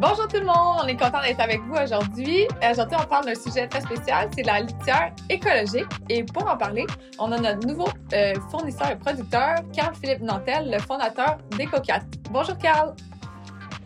Bonjour 0.00 0.26
tout 0.28 0.38
le 0.38 0.46
monde, 0.46 0.78
on 0.82 0.86
est 0.86 0.96
content 0.96 1.20
d'être 1.20 1.40
avec 1.40 1.60
vous 1.60 1.74
aujourd'hui. 1.74 2.48
Aujourd'hui, 2.70 2.96
on 2.98 3.06
parle 3.06 3.26
d'un 3.26 3.34
sujet 3.34 3.68
très 3.68 3.82
spécial, 3.82 4.30
c'est 4.34 4.44
la 4.44 4.60
litière 4.60 5.14
écologique. 5.28 5.90
Et 6.08 6.24
pour 6.24 6.48
en 6.48 6.56
parler, 6.56 6.86
on 7.18 7.30
a 7.32 7.38
notre 7.38 7.66
nouveau 7.66 7.86
euh, 8.14 8.32
fournisseur 8.50 8.92
et 8.92 8.96
producteur, 8.96 9.56
Carl-Philippe 9.74 10.22
Nantel, 10.22 10.70
le 10.70 10.78
fondateur 10.78 11.36
d'EcoCat. 11.50 12.00
Bonjour 12.30 12.56
Carl. 12.56 12.94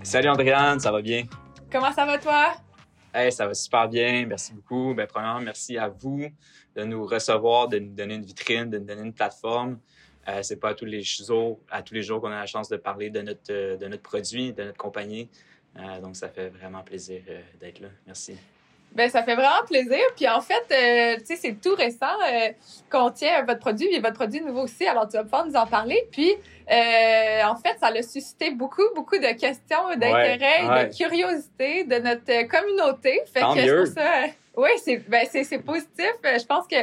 Salut 0.05 0.29
Andréane, 0.29 0.79
ça 0.79 0.93
va 0.93 1.03
bien? 1.03 1.25
Comment 1.73 1.91
ça 1.91 2.07
va 2.07 2.17
toi? 2.19 2.55
Hey, 3.13 3.33
ça 3.33 3.49
va 3.49 3.55
super 3.55 3.89
bien, 3.89 4.25
merci 4.25 4.55
beaucoup. 4.55 4.95
Ben, 4.95 5.09
premièrement, 5.09 5.41
merci 5.41 5.77
à 5.77 5.89
vous 5.89 6.27
de 6.77 6.85
nous 6.85 7.05
recevoir, 7.07 7.67
de 7.67 7.81
nous 7.81 7.93
donner 7.93 8.15
une 8.15 8.25
vitrine, 8.25 8.71
de 8.71 8.79
nous 8.79 8.87
donner 8.87 9.03
une 9.03 9.15
plateforme. 9.15 9.81
Euh, 10.29 10.43
c'est 10.43 10.61
pas 10.61 10.71
à 10.71 10.75
tous 10.75 10.85
les 10.85 11.03
jours, 11.03 11.59
à 11.73 11.83
tous 11.83 11.95
les 11.95 12.03
jours 12.03 12.21
qu'on 12.21 12.31
a 12.31 12.39
la 12.39 12.47
chance 12.47 12.69
de 12.69 12.77
parler 12.77 13.11
de 13.11 13.21
notre, 13.21 13.51
euh, 13.51 13.77
de 13.77 13.89
notre 13.89 14.03
produit, 14.03 14.53
de 14.53 14.63
notre 14.63 14.79
compagnie. 14.79 15.29
Euh, 15.79 16.01
donc, 16.01 16.17
ça 16.17 16.29
fait 16.29 16.49
vraiment 16.49 16.83
plaisir 16.83 17.23
euh, 17.29 17.41
d'être 17.61 17.81
là. 17.81 17.89
Merci. 18.07 18.37
Ben, 18.95 19.11
ça 19.11 19.25
fait 19.25 19.35
vraiment 19.35 19.65
plaisir. 19.67 19.99
Puis 20.15 20.29
en 20.29 20.41
fait, 20.41 20.65
euh, 20.71 21.19
tu 21.19 21.27
sais, 21.27 21.37
c'est 21.37 21.61
tout 21.61 21.75
récent 21.75 22.07
euh, 22.07 22.51
qu'on 22.91 23.11
tient 23.11 23.43
votre 23.43 23.59
produit, 23.59 23.93
et 23.93 23.99
votre 23.99 24.15
produit 24.15 24.41
nouveau 24.41 24.63
aussi. 24.63 24.87
Alors, 24.87 25.09
tu 25.09 25.17
vas 25.17 25.25
pouvoir 25.25 25.47
nous 25.47 25.57
en 25.57 25.67
parler. 25.67 26.07
Puis, 26.13 26.31
euh, 26.31 27.43
en 27.45 27.57
fait, 27.57 27.77
ça 27.81 27.89
a 27.89 28.03
suscité 28.03 28.53
beaucoup, 28.53 28.83
beaucoup 28.95 29.19
de 29.19 29.33
questions, 29.37 29.89
d'intérêt, 29.97 30.69
ouais. 30.69 30.87
de 30.87 30.97
curiosité 30.97 31.85
de 31.85 31.97
notre 31.97 32.47
communauté. 32.47 33.21
Fait 33.33 33.41
Tant 33.41 33.55
que 33.55 33.61
je 33.61 33.67
mieux. 33.67 33.83
trouve 33.83 33.95
ça. 33.95 34.27
Oui, 34.57 34.71
c'est 34.83 34.97
ben, 35.09 35.27
c'est 35.31 35.45
c'est 35.45 35.59
positif. 35.59 36.13
Euh, 36.25 36.39
Je 36.39 36.45
pense 36.47 36.67
que, 36.67 36.77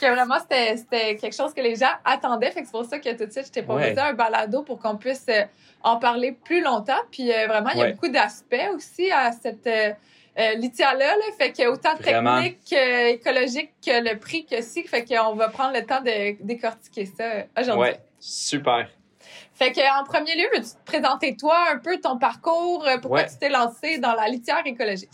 que 0.00 0.06
vraiment, 0.14 0.38
c'était 0.40 0.76
c'était 0.76 1.16
quelque 1.16 1.34
chose 1.36 1.52
que 1.54 1.60
les 1.60 1.76
gens 1.76 1.92
attendaient. 2.04 2.50
Fait 2.50 2.60
que 2.60 2.66
c'est 2.66 2.72
pour 2.72 2.84
ça 2.84 2.98
que 2.98 3.10
tout 3.16 3.26
de 3.26 3.30
suite, 3.30 3.46
je 3.46 3.52
t'ai 3.52 3.62
proposé 3.62 3.92
Ouais. 3.92 3.98
un 3.98 4.12
balado 4.14 4.62
pour 4.62 4.78
qu'on 4.78 4.96
puisse 4.96 5.26
euh, 5.28 5.42
en 5.82 5.98
parler 5.98 6.32
plus 6.32 6.62
longtemps. 6.62 7.00
Puis 7.10 7.32
euh, 7.32 7.46
vraiment, 7.46 7.70
il 7.70 7.78
y 7.78 7.82
a 7.82 7.84
Ouais. 7.86 7.92
beaucoup 7.92 8.08
d'aspects 8.08 8.68
aussi 8.74 9.10
à 9.12 9.32
cette. 9.32 9.66
euh, 9.66 9.92
litière-là, 10.56 11.16
là, 11.16 11.22
fait 11.38 11.52
que 11.52 11.66
autant 11.68 11.94
Vraiment. 11.96 12.40
technique, 12.40 12.72
euh, 12.72 13.08
écologique 13.08 13.72
que 13.84 14.00
le 14.08 14.18
prix 14.18 14.46
que 14.46 14.62
si, 14.62 14.84
fait 14.84 15.04
qu'on 15.04 15.34
va 15.34 15.48
prendre 15.48 15.74
le 15.74 15.84
temps 15.84 16.00
de 16.00 16.36
décortiquer 16.42 17.04
ça 17.04 17.24
aujourd'hui. 17.60 17.90
Ouais, 17.90 18.00
super. 18.20 18.88
Fait 19.52 19.72
que 19.72 20.00
en 20.00 20.04
premier 20.04 20.34
lieu, 20.36 20.48
veux-tu 20.54 20.70
te 20.70 20.84
présenter 20.86 21.36
toi 21.36 21.56
un 21.72 21.78
peu 21.78 21.98
ton 22.00 22.16
parcours, 22.16 22.86
pourquoi 23.02 23.20
Ouais. 23.22 23.28
tu 23.28 23.36
t'es 23.38 23.48
lancé 23.50 23.98
dans 23.98 24.14
la 24.14 24.28
litière 24.28 24.62
écologique? 24.64 25.10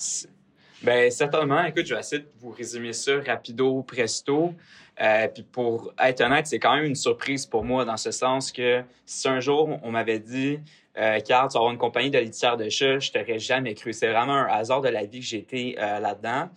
Ben 0.82 1.10
certainement. 1.10 1.64
Écoute, 1.64 1.86
je 1.86 1.94
vais 1.94 2.00
essayer 2.00 2.22
de 2.22 2.28
vous 2.38 2.50
résumer 2.50 2.92
ça 2.92 3.12
rapido, 3.26 3.82
presto. 3.82 4.54
Euh, 5.00 5.28
puis 5.28 5.42
pour 5.42 5.92
être 5.98 6.20
honnête, 6.20 6.46
c'est 6.46 6.58
quand 6.58 6.74
même 6.76 6.84
une 6.84 6.94
surprise 6.94 7.46
pour 7.46 7.64
moi 7.64 7.84
dans 7.84 7.96
ce 7.96 8.10
sens 8.10 8.52
que 8.52 8.82
si 9.04 9.28
un 9.28 9.40
jour 9.40 9.78
on 9.82 9.90
m'avait 9.90 10.18
dit, 10.18 10.58
euh, 10.98 11.20
Carl, 11.20 11.50
tu 11.50 11.58
vas 11.58 11.70
une 11.70 11.78
compagnie 11.78 12.10
de 12.10 12.18
litière 12.18 12.56
de 12.56 12.68
chat, 12.68 12.98
je 12.98 13.10
t'aurais 13.10 13.38
jamais 13.38 13.74
cru. 13.74 13.92
C'est 13.92 14.10
vraiment 14.10 14.34
un 14.34 14.46
hasard 14.46 14.80
de 14.80 14.88
la 14.88 15.04
vie 15.04 15.20
que 15.20 15.36
été 15.36 15.76
euh, 15.78 15.98
là-dedans. 15.98 16.48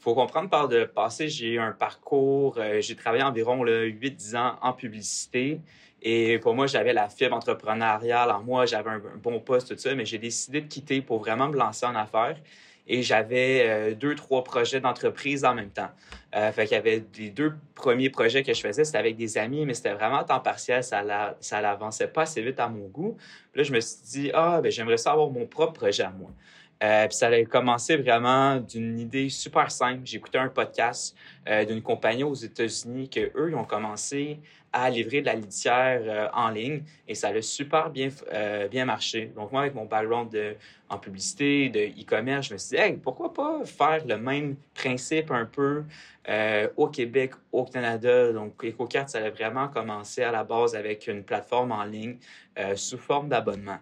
Faut 0.00 0.14
comprendre 0.14 0.48
par 0.48 0.68
le 0.68 0.86
passé, 0.86 1.28
j'ai 1.28 1.48
eu 1.54 1.58
un 1.58 1.72
parcours, 1.72 2.56
euh, 2.58 2.80
j'ai 2.80 2.94
travaillé 2.94 3.24
environ 3.24 3.64
là, 3.64 3.84
8-10 3.84 4.36
ans 4.36 4.56
en 4.62 4.72
publicité. 4.72 5.60
Et 6.00 6.38
pour 6.38 6.54
moi, 6.54 6.68
j'avais 6.68 6.92
la 6.92 7.08
fibre 7.08 7.34
entrepreneuriale 7.34 8.30
en 8.30 8.40
moi, 8.40 8.66
j'avais 8.66 8.90
un, 8.90 8.94
un 8.94 9.18
bon 9.20 9.40
poste, 9.40 9.74
tout 9.74 9.80
ça, 9.80 9.92
mais 9.96 10.04
j'ai 10.04 10.18
décidé 10.18 10.60
de 10.60 10.68
quitter 10.68 11.00
pour 11.00 11.18
vraiment 11.18 11.48
me 11.48 11.56
lancer 11.56 11.86
en 11.86 11.96
affaires 11.96 12.36
et 12.88 13.02
j'avais 13.02 13.66
euh, 13.68 13.94
deux, 13.94 14.14
trois 14.14 14.42
projets 14.42 14.80
d'entreprise 14.80 15.44
en 15.44 15.54
même 15.54 15.70
temps. 15.70 15.90
Euh, 16.34 16.52
fait 16.52 16.66
qu'il 16.66 16.74
y 16.74 16.78
avait 16.78 17.04
les 17.18 17.30
deux 17.30 17.54
premiers 17.74 18.10
projets 18.10 18.42
que 18.42 18.52
je 18.52 18.60
faisais, 18.60 18.84
c'était 18.84 18.98
avec 18.98 19.16
des 19.16 19.38
amis, 19.38 19.64
mais 19.64 19.74
c'était 19.74 19.94
vraiment 19.94 20.18
à 20.18 20.24
temps 20.24 20.40
partiel, 20.40 20.82
ça 20.82 21.02
la- 21.02 21.36
ça 21.40 21.60
pas 22.08 22.22
assez 22.22 22.42
vite 22.42 22.60
à 22.60 22.68
mon 22.68 22.86
goût. 22.88 23.16
Là, 23.54 23.62
je 23.62 23.72
me 23.72 23.80
suis 23.80 24.02
dit, 24.04 24.30
ah, 24.34 24.60
ben 24.62 24.70
j'aimerais 24.70 24.98
ça 24.98 25.12
avoir 25.12 25.30
mon 25.30 25.46
propre 25.46 25.74
projet 25.74 26.02
à 26.02 26.10
moi. 26.10 26.30
Euh, 26.82 27.08
puis 27.08 27.16
ça 27.16 27.26
a 27.28 27.44
commencé 27.44 27.96
vraiment 27.96 28.56
d'une 28.56 28.98
idée 29.00 29.28
super 29.30 29.70
simple. 29.70 30.02
J'écoutais 30.04 30.38
un 30.38 30.48
podcast 30.48 31.16
euh, 31.48 31.64
d'une 31.64 31.82
compagnie 31.82 32.22
aux 32.24 32.34
États-Unis 32.34 33.08
que 33.08 33.32
eux 33.36 33.48
ils 33.48 33.54
ont 33.56 33.64
commencé 33.64 34.38
à 34.72 34.88
livrer 34.90 35.22
de 35.22 35.26
la 35.26 35.34
litière 35.34 36.30
en 36.34 36.50
ligne 36.50 36.82
et 37.08 37.14
ça 37.14 37.28
a 37.28 37.42
super 37.42 37.88
bien 37.90 38.10
bien 38.70 38.84
marché. 38.84 39.32
Donc 39.34 39.50
moi 39.50 39.62
avec 39.62 39.74
mon 39.74 39.86
background 39.86 40.30
de 40.30 40.54
en 40.90 40.98
publicité, 40.98 41.68
de 41.68 41.80
e-commerce, 41.80 42.48
je 42.48 42.54
me 42.54 42.58
suis 42.58 42.76
dit 42.76 42.98
pourquoi 43.02 43.32
pas 43.34 43.64
faire 43.64 44.04
le 44.06 44.16
même 44.16 44.56
principe 44.74 45.30
un 45.30 45.44
peu 45.44 45.84
euh, 46.28 46.68
au 46.76 46.88
Québec, 46.88 47.32
au 47.52 47.64
Canada? 47.64 48.32
Donc 48.32 48.64
EcoCart 48.64 49.08
ça 49.08 49.18
a 49.18 49.30
vraiment 49.30 49.68
commencé 49.68 50.22
à 50.22 50.32
la 50.32 50.44
base 50.44 50.74
avec 50.74 51.06
une 51.06 51.22
plateforme 51.22 51.72
en 51.72 51.84
ligne 51.84 52.16
euh, 52.58 52.74
sous 52.76 52.98
forme 52.98 53.28
d'abonnement. 53.28 53.78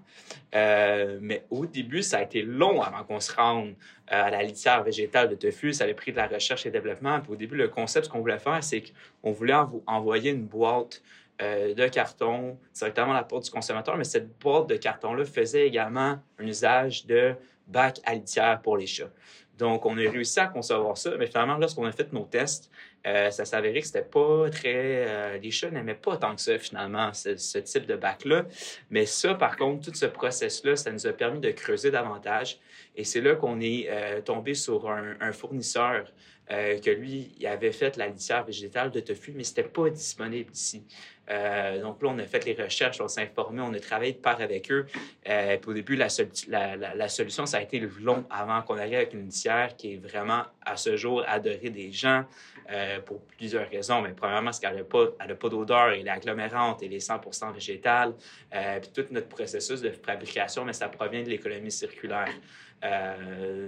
Euh, 0.55 1.19
mais 1.21 1.44
au 1.50 1.67
début, 1.67 2.03
ça 2.03 2.19
a 2.19 2.22
été 2.22 2.43
long 2.43 2.83
avant 2.83 3.05
qu'on 3.05 3.21
se 3.21 3.33
rende 3.34 3.75
à 4.09 4.31
la 4.31 4.43
litière 4.43 4.83
végétale 4.83 5.28
de 5.28 5.34
tofu. 5.34 5.73
Ça 5.73 5.84
avait 5.84 5.94
pris 5.94 6.12
de 6.12 6.17
la 6.17 6.27
recherche 6.27 6.67
et 6.67 6.71
développement. 6.71 7.21
Puis 7.21 7.33
au 7.33 7.37
début, 7.37 7.56
le 7.56 7.69
concept, 7.69 8.06
ce 8.06 8.11
qu'on 8.11 8.21
voulait 8.21 8.38
faire, 8.38 8.62
c'est 8.62 8.83
qu'on 9.23 9.33
voulait 9.33 9.55
envo- 9.55 9.83
envoyer 9.87 10.31
une 10.31 10.44
boîte 10.44 11.03
euh, 11.43 11.75
de 11.75 11.87
carton 11.89 12.59
directement 12.73 13.13
à 13.13 13.15
la 13.15 13.25
porte 13.25 13.45
du 13.45 13.51
consommateur. 13.51 13.97
Mais 13.97 14.05
cette 14.05 14.39
boîte 14.39 14.69
de 14.69 14.77
carton-là 14.77 15.25
faisait 15.25 15.67
également 15.67 16.19
un 16.39 16.47
usage 16.47 17.07
de 17.07 17.35
bac 17.67 18.01
à 18.05 18.15
litière 18.15 18.61
pour 18.63 18.77
les 18.77 18.87
chats. 18.87 19.11
Donc, 19.59 19.87
on 19.87 19.97
a 19.97 20.01
réussi 20.11 20.39
à 20.39 20.47
concevoir 20.47 20.99
ça, 20.99 21.13
mais 21.19 21.27
finalement, 21.27 21.57
lorsqu'on 21.57 21.87
a 21.87 21.93
fait 21.93 22.13
nos 22.13 22.25
tests, 22.25 22.71
euh, 23.07 23.31
ça 23.31 23.45
s'avérait 23.45 23.81
que 23.81 23.87
c'était 23.87 24.03
pas 24.03 24.51
très. 24.51 25.07
euh, 25.07 25.39
les 25.39 25.51
chats 25.51 25.71
n'aimaient 25.71 25.95
pas 25.95 26.17
tant 26.19 26.35
que 26.35 26.41
ça, 26.43 26.59
finalement, 26.59 27.13
ce, 27.15 27.37
ce 27.37 27.59
type 27.59 27.87
de 27.87 27.97
bac-là. 27.97 28.45
Mais 28.91 29.07
ça, 29.07 29.35
par 29.35 29.57
contre, 29.57 29.91
tout 29.91 29.95
ce 29.95 30.07
process-là, 30.07 30.77
ça 30.77 30.93
nous 30.93 31.07
a 31.07 31.13
permis 31.13 31.41
de 31.41 31.51
creuser 31.53 31.91
davantage. 31.91 32.59
Et 32.97 33.05
c'est 33.05 33.21
là 33.21 33.35
qu'on 33.35 33.61
est 33.61 33.89
tombé 34.25 34.55
sur 34.55 34.91
un 34.91 35.33
fournisseur 35.33 36.07
euh, 36.51 36.79
que 36.81 36.91
lui, 36.91 37.34
il 37.39 37.47
avait 37.47 37.73
fait 37.73 37.97
la 37.97 38.07
litière 38.09 38.45
végétale 38.45 38.91
de 38.91 39.01
tofu, 39.01 39.33
mais 39.34 39.45
c'était 39.45 39.62
pas 39.65 39.91
disponible 39.91 40.53
ici. 40.53 40.84
Euh, 41.29 41.81
donc 41.83 42.01
là, 42.03 42.11
on 42.11 42.19
a 42.21 42.25
fait 42.25 42.45
les 42.45 42.55
recherches, 42.55 43.01
on 43.01 43.09
s'est 43.09 43.23
informé, 43.23 43.61
on 43.61 43.75
a 43.75 43.81
travaillé 43.81 44.12
de 44.12 44.19
part 44.19 44.41
avec 44.41 44.71
eux. 44.71 44.87
Euh, 45.29 45.56
puis 45.56 45.71
au 45.71 45.75
début, 45.75 45.97
la, 45.97 46.09
sol- 46.09 46.29
la, 46.47 46.77
la- 46.77 46.95
la 46.95 47.09
solution, 47.09 47.47
ça 47.47 47.56
a 47.56 47.62
été 47.62 47.81
long 48.01 48.25
avant 48.31 48.62
qu'on 48.62 48.79
arrive 48.79 48.95
avec 48.95 49.12
une 49.12 49.25
litière 49.25 49.75
qui 49.77 49.95
est 49.95 49.97
vraiment, 49.97 50.45
à 50.65 50.77
ce 50.77 50.97
jour, 50.97 51.25
adorée 51.27 51.71
des 51.71 51.91
gens 51.91 52.25
euh, 52.71 53.01
pour 53.01 53.23
plusieurs 53.23 53.69
raisons. 53.69 54.03
Mais 54.03 54.12
premièrement, 54.12 54.45
parce 54.47 54.61
qu'elle 54.61 54.77
n'a 54.77 54.85
pas, 54.85 55.06
pas 55.09 55.49
d'odeur, 55.49 55.89
elle 55.91 56.06
est 56.06 56.11
agglomérante, 56.11 56.81
elle 56.85 56.95
est 56.95 56.99
100% 57.05 57.53
végétale. 57.53 58.15
Puis 58.53 58.91
tout 58.95 59.06
notre 59.11 59.29
processus 59.29 59.81
de 59.81 59.91
fabrication, 59.91 60.65
mais 60.65 60.75
ça 60.75 60.89
provient 60.89 61.25
de 61.25 61.29
l'économie 61.29 61.73
circulaire. 61.73 62.29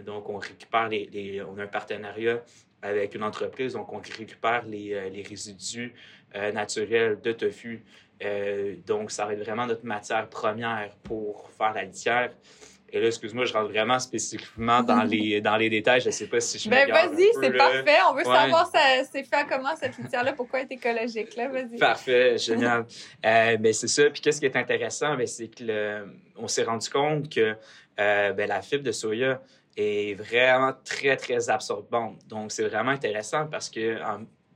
Donc, 0.06 0.28
on 0.28 0.38
récupère 0.38 0.88
les- 0.88 1.42
on 1.42 1.58
a 1.58 1.64
un 1.64 1.66
partenariat 1.66 2.40
avec 2.82 3.14
une 3.14 3.22
entreprise, 3.24 3.72
donc 3.72 3.92
on 3.92 3.98
récupère 3.98 4.64
les, 4.66 4.94
euh, 4.94 5.08
les 5.08 5.22
résidus 5.22 5.94
euh, 6.36 6.52
naturels 6.52 7.18
de 7.22 7.32
tofu. 7.32 7.82
Euh, 8.24 8.74
donc, 8.86 9.10
ça 9.10 9.24
va 9.26 9.32
être 9.34 9.42
vraiment 9.44 9.66
notre 9.66 9.84
matière 9.84 10.28
première 10.28 10.90
pour 11.04 11.50
faire 11.56 11.72
la 11.72 11.84
litière. 11.84 12.30
Et 12.90 13.00
là, 13.00 13.06
excuse-moi, 13.08 13.44
je 13.44 13.52
rentre 13.52 13.68
vraiment 13.70 13.98
spécifiquement 13.98 14.82
dans 14.82 15.02
les, 15.04 15.40
dans 15.40 15.56
les 15.56 15.68
détails. 15.68 16.00
Je 16.00 16.06
ne 16.06 16.10
sais 16.10 16.26
pas 16.26 16.40
si 16.40 16.58
je 16.58 16.70
Ben 16.70 16.88
vas-y, 16.90 17.28
c'est 17.40 17.50
parfait. 17.52 17.98
On 18.10 18.14
veut 18.14 18.26
Ouais. 18.26 18.34
savoir 18.34 18.66
ça, 18.66 18.78
c'est 19.12 19.22
fait 19.24 19.46
comment 19.48 19.76
cette 19.76 19.96
litière-là, 19.98 20.32
pourquoi 20.32 20.60
elle 20.60 20.66
est 20.70 20.74
écologique, 20.74 21.36
là? 21.36 21.50
Parfait, 21.78 22.38
génial. 22.38 22.86
euh, 23.26 23.56
ben, 23.58 23.72
c'est 23.72 23.88
ça. 23.88 24.08
Puis 24.10 24.20
qu'est-ce 24.22 24.40
qui 24.40 24.46
est 24.46 24.56
intéressant, 24.56 25.16
ben, 25.16 25.26
c'est 25.26 25.48
que 25.48 25.64
le- 25.64 26.06
on 26.36 26.48
s'est 26.48 26.62
rendu 26.64 26.88
compte 26.88 27.28
que 27.32 27.54
euh, 28.00 28.32
ben, 28.32 28.48
la 28.48 28.62
fibre 28.62 28.84
de 28.84 28.92
soya 28.92 29.42
est 29.78 30.14
vraiment 30.14 30.72
très, 30.84 31.16
très 31.16 31.50
absorbante. 31.50 32.18
Donc, 32.26 32.52
c'est 32.52 32.68
vraiment 32.68 32.90
intéressant 32.90 33.46
parce 33.46 33.70
que 33.70 33.98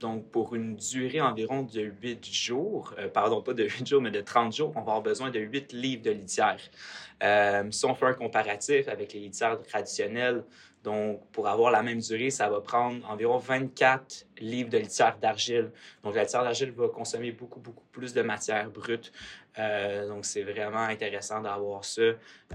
donc, 0.03 0.29
pour 0.33 0.57
une 0.57 0.75
durée 0.75 1.21
environ 1.21 1.63
de 1.63 1.81
8 1.81 2.27
jours, 2.27 2.93
euh, 2.99 3.09
pardon, 3.09 3.41
pas 3.41 3.55
de 3.55 3.63
8 3.63 3.87
jours, 3.87 4.03
mais 4.03 4.11
de 4.11 4.21
30 4.21 4.53
jours, 4.53 4.73
on 4.75 4.81
va 4.81 4.81
avoir 4.81 5.01
besoin 5.01 5.31
de 5.31 5.39
8 5.39 5.73
livres 5.73 6.03
de 6.03 6.11
litière. 6.11 6.59
Euh, 7.23 7.71
si 7.71 7.85
on 7.87 7.95
fait 7.95 8.07
un 8.07 8.15
comparatif 8.15 8.89
avec 8.89 9.13
les 9.13 9.21
litières 9.21 9.63
traditionnelles, 9.63 10.43
donc 10.83 11.25
pour 11.31 11.47
avoir 11.47 11.71
la 11.71 11.85
même 11.85 12.01
durée, 12.01 12.31
ça 12.31 12.51
va 12.51 12.61
prendre 12.61 13.09
environ 13.09 13.39
24 13.39 14.27
livres 14.41 14.71
de 14.71 14.79
litière 14.79 15.17
d'argile. 15.19 15.71
Donc 16.03 16.17
la 16.17 16.23
litière 16.23 16.43
d'argile 16.43 16.73
va 16.73 16.89
consommer 16.89 17.31
beaucoup, 17.31 17.61
beaucoup 17.61 17.85
plus 17.93 18.13
de 18.13 18.23
matière 18.23 18.69
brute. 18.71 19.13
Euh, 19.61 20.09
donc 20.09 20.25
c'est 20.25 20.43
vraiment 20.43 20.83
intéressant 20.83 21.41
d'avoir 21.41 21.85
ça, 21.85 22.03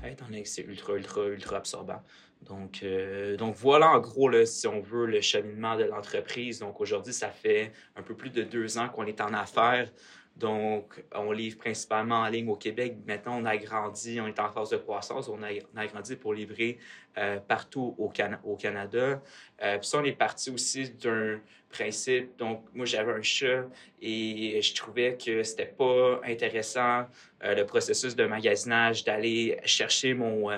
étant 0.04 0.26
donné 0.26 0.44
que 0.44 0.50
c'est 0.50 0.64
ultra, 0.64 0.96
ultra, 0.96 1.28
ultra 1.28 1.58
absorbant. 1.58 2.02
Donc, 2.42 2.82
euh, 2.84 3.36
donc 3.36 3.56
voilà 3.56 3.92
en 3.92 4.00
gros, 4.00 4.30
là, 4.30 4.46
si 4.46 4.68
on 4.68 4.80
veut, 4.80 5.06
le 5.06 5.22
cheminement 5.22 5.76
de 5.76 5.84
l'entreprise. 5.84 6.60
Donc 6.60 6.80
aujourd'hui, 6.80 7.14
ça 7.14 7.30
fait 7.30 7.72
un 7.96 8.04
peu 8.04 8.16
plus 8.16 8.30
de 8.30 8.44
deux 8.44 8.78
ans 8.78 8.90
qu'on 8.90 9.06
est 9.06 9.22
en 9.22 9.34
affaires. 9.34 9.90
Donc, 10.36 11.04
on 11.16 11.32
livre 11.32 11.58
principalement 11.58 12.18
en 12.20 12.28
ligne 12.28 12.48
au 12.48 12.56
Québec. 12.56 12.96
Maintenant, 13.08 13.40
on 13.42 13.46
a 13.46 13.58
grandi, 13.58 14.22
on 14.22 14.28
est 14.28 14.40
en 14.40 14.52
phase 14.52 14.70
de 14.70 14.78
croissance. 14.78 15.28
On 15.30 15.40
a, 15.42 15.88
grandi 15.88 16.16
pour 16.16 16.36
livrer 16.36 16.78
euh, 17.18 17.40
partout 17.40 17.96
au, 17.98 18.08
Cana- 18.10 18.40
au 18.44 18.56
Canada. 18.56 19.20
Euh, 19.64 19.78
puis 19.80 19.88
ça, 19.88 19.98
on 19.98 20.04
est 20.04 20.12
parti 20.12 20.52
aussi 20.52 20.92
d'un 20.92 21.40
principe. 21.72 22.38
Donc, 22.38 22.66
moi, 22.76 22.86
j'avais 22.86 23.14
un 23.14 23.24
chat 23.24 23.66
et 24.00 24.62
je 24.62 24.76
trouvais 24.76 25.18
que 25.18 25.42
c'était 25.42 25.66
pas 25.66 26.22
intéressant 26.24 27.08
le 27.42 27.64
processus 27.64 28.16
de 28.16 28.28
magasinage, 28.28 29.04
d'aller 29.06 29.60
chercher 29.66 30.14
mon, 30.14 30.52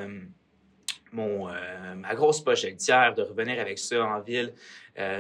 euh, 1.14 1.16
mon, 1.16 1.48
ma 1.96 2.16
grosse 2.16 2.42
poche 2.42 2.64
litière, 2.64 3.14
de 3.16 3.22
revenir 3.22 3.60
avec 3.60 3.80
ça 3.80 4.06
en 4.06 4.20
ville. 4.20 4.54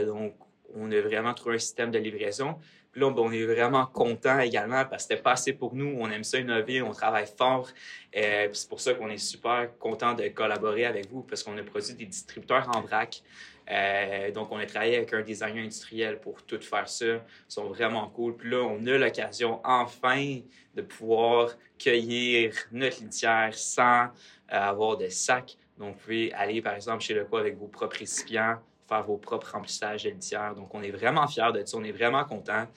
donc, 0.06 0.36
on 0.76 0.92
a 0.92 1.02
vraiment 1.02 1.34
trouvé 1.34 1.56
un 1.56 1.60
système 1.60 1.92
de 1.92 1.98
livraison. 1.98 2.56
Puis 2.92 3.02
là, 3.02 3.08
on 3.08 3.32
est 3.32 3.46
vraiment 3.46 3.86
content 3.86 4.40
également 4.40 4.84
parce 4.86 5.04
que 5.06 5.14
c'était 5.14 5.22
pas 5.22 5.34
assez 5.34 5.54
pour 5.54 5.76
nous. 5.76 5.96
On 6.00 6.10
aime 6.10 6.24
ça 6.24 6.40
innover, 6.40 6.82
on 6.82 6.92
travaille 6.92 7.28
fort. 7.28 7.70
Euh, 8.16 8.48
c'est 8.52 8.68
pour 8.68 8.80
ça 8.80 8.96
qu'on 8.96 9.10
est 9.10 9.18
super 9.18 9.70
content 9.78 10.14
de 10.14 10.28
collaborer 10.30 10.86
avec 10.86 11.10
vous 11.10 11.22
parce 11.22 11.44
qu'on 11.44 11.58
a 11.58 11.64
produit 11.64 11.94
des 11.94 12.06
distributeurs 12.06 12.68
en 12.76 12.82
vrac. 12.82 13.22
Euh, 13.70 14.32
donc, 14.32 14.52
on 14.52 14.58
a 14.58 14.66
travaillé 14.66 14.98
avec 14.98 15.14
un 15.14 15.22
designer 15.22 15.64
industriel 15.64 16.20
pour 16.20 16.42
tout 16.42 16.60
faire 16.62 16.90
ça. 16.90 17.06
Ils 17.06 17.22
sont 17.48 17.68
vraiment 17.68 18.08
cool. 18.08 18.36
Puis 18.36 18.50
là, 18.50 18.64
on 18.64 18.84
a 18.88 18.98
l'occasion 18.98 19.62
enfin 19.64 20.40
de 20.74 20.82
pouvoir 20.82 21.52
cueillir 21.78 22.54
notre 22.72 23.04
litière 23.04 23.54
sans 23.54 24.06
euh, 24.06 24.10
avoir 24.48 24.98
de 24.98 25.10
sac. 25.10 25.56
Donc, 25.80 25.96
vous 25.96 26.00
pouvez 26.02 26.34
aller, 26.34 26.62
par 26.62 26.76
exemple, 26.76 27.02
chez 27.02 27.14
le 27.14 27.26
quoi 27.26 27.40
avec 27.40 27.58
vos 27.58 27.68
propres 27.68 27.98
récipients, 27.98 28.58
faire 28.88 29.04
vos 29.04 29.18
propres 29.18 29.52
remplissages 29.52 30.04
de 30.04 30.10
litière. 30.10 30.54
Donc, 30.54 30.74
on 30.76 30.84
est 30.84 30.92
vraiment 30.92 31.26
fiers 31.28 31.52
de 31.54 31.66
ça. 31.66 31.78
On 31.78 31.84
est 31.84 31.92
vraiment 31.92 32.24
contents. 32.26 32.68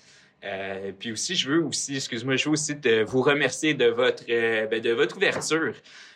Euh, 0.45 0.93
puis 0.99 1.13
aussi, 1.13 1.35
je 1.35 1.51
veux 1.51 1.65
aussi, 1.65 1.97
excuse-moi, 1.97 2.37
je 2.37 2.45
veux 2.47 2.53
aussi 2.53 2.77
vous 3.07 3.23
remercier 3.23 3.75
de 3.75 3.87
votre, 3.87 4.25
euh, 4.29 4.67
ben, 4.67 4.81
de 4.81 4.91
votre 4.91 5.17
ouverture. 5.17 5.75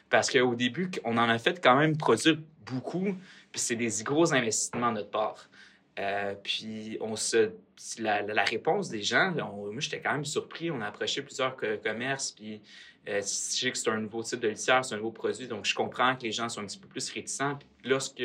Parce 0.09 0.31
qu'au 0.31 0.55
début, 0.55 0.91
on 1.05 1.17
en 1.17 1.29
a 1.29 1.39
fait 1.39 1.61
quand 1.63 1.77
même 1.77 1.97
produire 1.97 2.39
beaucoup. 2.65 3.17
Puis 3.51 3.61
c'est 3.61 3.77
des 3.77 3.91
gros 4.03 4.33
investissements 4.33 4.91
de 4.91 4.99
notre 4.99 5.11
part. 5.11 5.49
Euh, 5.99 6.35
puis 6.43 6.99
on 7.01 7.17
se, 7.17 7.53
la, 7.99 8.45
réponse 8.45 8.91
des 8.91 9.03
gens, 9.03 9.33
moi 9.33 9.71
j'étais 9.79 10.01
quand 10.01 10.13
même 10.13 10.25
surpris. 10.25 10.71
On 10.71 10.81
a 10.81 10.87
approché 10.87 11.23
plusieurs 11.23 11.57
commerces. 11.83 12.33
Puis 12.33 12.61
je 13.07 13.21
sais 13.23 13.71
que 13.71 13.79
c'est 13.79 13.91
un 13.91 14.01
nouveau 14.01 14.23
type 14.23 14.41
de 14.41 14.49
litière, 14.49 14.85
c'est 14.85 14.95
un 14.95 14.99
nouveau 14.99 15.13
produit. 15.13 15.47
Donc 15.47 15.65
je 15.65 15.75
comprends 15.75 16.17
que 16.17 16.23
les 16.23 16.33
gens 16.33 16.49
sont 16.49 16.61
un 16.61 16.67
petit 16.67 16.79
peu 16.79 16.89
plus 16.89 17.09
réticents. 17.11 17.57
Puis 17.57 17.91
lorsque 17.91 18.23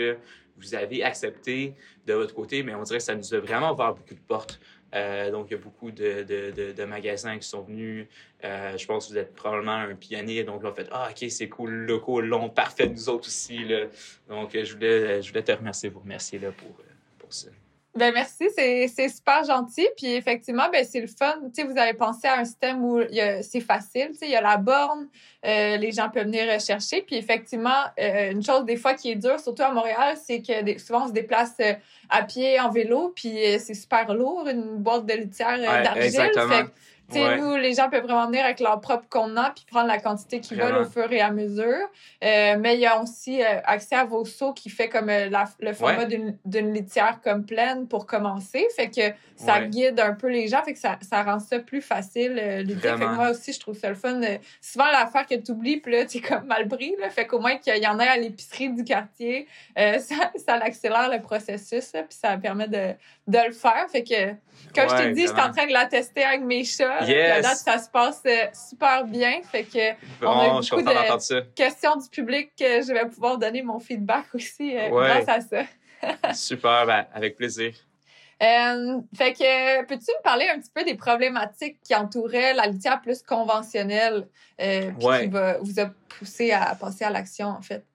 vous 0.57 0.75
avez 0.75 1.03
accepté 1.03 1.73
de 2.05 2.13
votre 2.13 2.33
côté, 2.33 2.63
mais 2.63 2.75
on 2.75 2.83
dirait 2.83 2.99
que 2.99 3.03
ça 3.03 3.15
nous 3.15 3.33
a 3.33 3.39
vraiment 3.39 3.73
ouvert 3.73 3.93
beaucoup 3.93 4.13
de 4.13 4.19
portes. 4.19 4.59
Euh, 4.93 5.31
donc, 5.31 5.47
il 5.49 5.53
y 5.53 5.55
a 5.55 5.59
beaucoup 5.59 5.91
de, 5.91 6.85
magasins 6.85 7.37
qui 7.37 7.47
sont 7.47 7.61
venus. 7.61 8.07
Euh, 8.43 8.77
je 8.77 8.85
pense 8.85 9.07
que 9.07 9.13
vous 9.13 9.17
êtes 9.17 9.33
probablement 9.33 9.75
un 9.75 9.95
pionnier. 9.95 10.43
Donc, 10.43 10.63
là, 10.63 10.69
on 10.71 10.73
fait 10.73 10.89
Ah, 10.91 11.09
OK, 11.09 11.29
c'est 11.29 11.49
cool, 11.49 11.71
locaux, 11.71 12.21
long, 12.21 12.49
parfait, 12.49 12.87
nous 12.87 13.09
autres 13.09 13.27
aussi. 13.27 13.65
Donc, 14.27 14.51
je 14.53 14.73
voulais, 14.73 15.21
je 15.21 15.29
voulais 15.29 15.43
te 15.43 15.51
remercier, 15.51 15.89
vous 15.89 16.01
remercier 16.01 16.39
là, 16.39 16.51
pour, 16.51 16.75
pour 17.17 17.33
ça. 17.33 17.47
Ben 17.93 18.13
merci, 18.13 18.45
c'est 18.55 19.09
super 19.09 19.43
gentil. 19.43 19.85
Puis 19.97 20.13
effectivement, 20.13 20.69
ben 20.71 20.85
c'est 20.85 21.01
le 21.01 21.07
fun. 21.07 21.35
Tu 21.53 21.61
sais, 21.61 21.63
vous 21.67 21.77
avez 21.77 21.93
pensé 21.93 22.25
à 22.25 22.39
un 22.39 22.45
système 22.45 22.83
où 22.85 23.01
c'est 23.41 23.59
facile. 23.59 24.09
Tu 24.11 24.19
sais, 24.19 24.25
il 24.27 24.31
y 24.31 24.35
a 24.35 24.41
la 24.41 24.55
borne, 24.55 25.07
euh, 25.45 25.75
les 25.75 25.91
gens 25.91 26.09
peuvent 26.09 26.23
venir 26.23 26.57
chercher. 26.61 27.01
Puis 27.01 27.17
effectivement, 27.17 27.83
euh, 27.99 28.31
une 28.31 28.43
chose 28.43 28.63
des 28.63 28.77
fois 28.77 28.93
qui 28.93 29.11
est 29.11 29.15
dure, 29.15 29.39
surtout 29.41 29.63
à 29.63 29.71
Montréal, 29.73 30.15
c'est 30.23 30.41
que 30.41 30.79
souvent 30.79 31.03
on 31.03 31.07
se 31.09 31.13
déplace 31.13 31.55
euh, 31.59 31.73
à 32.09 32.23
pied, 32.23 32.59
en 32.61 32.69
vélo, 32.69 33.11
puis 33.13 33.37
c'est 33.59 33.73
super 33.73 34.13
lourd, 34.13 34.47
une 34.47 34.77
boîte 34.77 35.05
de 35.05 35.13
litière 35.13 35.59
d'argile. 35.59 36.31
Nous, 37.13 37.55
les 37.57 37.73
gens 37.73 37.89
peuvent 37.89 38.03
vraiment 38.03 38.27
venir 38.27 38.43
avec 38.43 38.59
leur 38.59 38.79
propre 38.81 39.05
contenant 39.09 39.51
puis 39.55 39.65
prendre 39.69 39.87
la 39.87 39.99
quantité 39.99 40.39
qu'ils 40.39 40.57
veulent 40.57 40.77
au 40.77 40.85
fur 40.85 41.11
et 41.11 41.21
à 41.21 41.31
mesure. 41.31 41.87
Euh, 42.23 42.55
mais 42.59 42.75
il 42.75 42.81
y 42.81 42.85
a 42.85 43.01
aussi 43.01 43.41
euh, 43.41 43.59
accès 43.63 43.95
à 43.95 44.05
vos 44.05 44.25
seaux 44.25 44.53
qui 44.53 44.69
fait 44.69 44.89
comme 44.89 45.09
euh, 45.09 45.29
le 45.59 45.73
format 45.73 46.05
d'une 46.05 46.73
litière 46.73 47.19
comme 47.23 47.45
pleine 47.45 47.87
pour 47.87 48.05
commencer. 48.05 48.67
Fait 48.75 48.89
que 48.89 49.01
ça 49.35 49.61
guide 49.61 49.99
un 49.99 50.13
peu 50.13 50.27
les 50.27 50.47
gens. 50.47 50.63
Fait 50.63 50.73
que 50.73 50.79
ça, 50.79 50.97
ça 51.01 51.23
rend 51.23 51.39
ça 51.39 51.59
plus 51.59 51.81
facile. 51.81 52.35
Fait 52.35 52.89
que 52.89 53.15
moi 53.15 53.31
aussi, 53.31 53.53
je 53.53 53.59
trouve 53.59 53.77
ça 53.77 53.89
le 53.89 53.95
fun. 53.95 54.19
souvent, 54.61 54.91
l'affaire 54.91 55.25
que 55.25 55.35
tu 55.35 55.51
oublies, 55.51 55.77
puis 55.77 55.93
là, 55.93 56.05
tu 56.05 56.17
es 56.17 56.21
comme 56.21 56.45
mal 56.45 56.67
pris. 56.67 56.95
Là. 56.99 57.09
Fait 57.09 57.25
qu'au 57.25 57.39
moins 57.39 57.57
qu'il 57.57 57.75
y 57.81 57.87
en 57.87 57.99
ait 57.99 58.07
à 58.07 58.17
l'épicerie 58.17 58.69
du 58.69 58.83
quartier, 58.83 59.47
ça, 59.75 60.31
ça 60.35 60.53
accélère 60.55 61.09
le 61.09 61.21
processus. 61.21 61.91
Puis 61.91 62.05
ça 62.09 62.37
permet 62.37 62.67
de, 62.67 62.93
de 63.27 63.47
le 63.47 63.53
faire. 63.53 63.87
Fait 63.89 64.03
que 64.03 64.35
comme 64.73 64.89
je 64.89 64.95
t'ai 64.95 65.11
dit, 65.11 65.21
je 65.21 65.27
suis 65.27 65.39
en 65.39 65.51
train 65.51 65.65
de 65.65 65.73
la 65.73 65.85
tester 65.85 66.23
avec 66.23 66.41
mes 66.41 66.63
chats. 66.63 67.00
Yes. 67.07 67.41
date, 67.43 67.57
ça 67.57 67.77
se 67.79 67.89
passe 67.89 68.21
euh, 68.25 68.47
super 68.53 69.05
bien. 69.05 69.41
Fait 69.43 69.63
que 69.63 70.25
on 70.25 70.39
a 70.39 70.47
eu 70.47 70.51
beaucoup 70.69 70.81
de 70.81 71.53
questions 71.55 71.95
du 71.95 72.09
public 72.09 72.51
que 72.57 72.81
je 72.81 72.93
vais 72.93 73.05
pouvoir 73.07 73.37
donner 73.37 73.61
mon 73.61 73.79
feedback 73.79 74.25
aussi 74.33 74.77
euh, 74.77 74.89
grâce 74.89 75.29
à 75.29 75.41
ça. 75.41 75.63
super, 76.33 76.85
ben, 76.85 77.05
avec 77.13 77.37
plaisir. 77.37 77.73
Euh, 78.41 78.99
fait 79.15 79.33
que 79.33 79.85
peux-tu 79.85 80.11
me 80.17 80.23
parler 80.23 80.47
un 80.49 80.59
petit 80.59 80.71
peu 80.73 80.83
des 80.83 80.95
problématiques 80.95 81.79
qui 81.83 81.93
entouraient 81.93 82.55
la 82.55 82.65
litière 82.65 82.99
plus 82.99 83.21
conventionnelle 83.21 84.27
euh, 84.59 84.91
qui 84.93 85.27
va, 85.27 85.59
vous 85.59 85.79
a 85.79 85.91
poussé 86.17 86.51
à 86.51 86.73
passer 86.73 87.05
à 87.05 87.11
l'action 87.11 87.47
en 87.47 87.61
fait? 87.61 87.85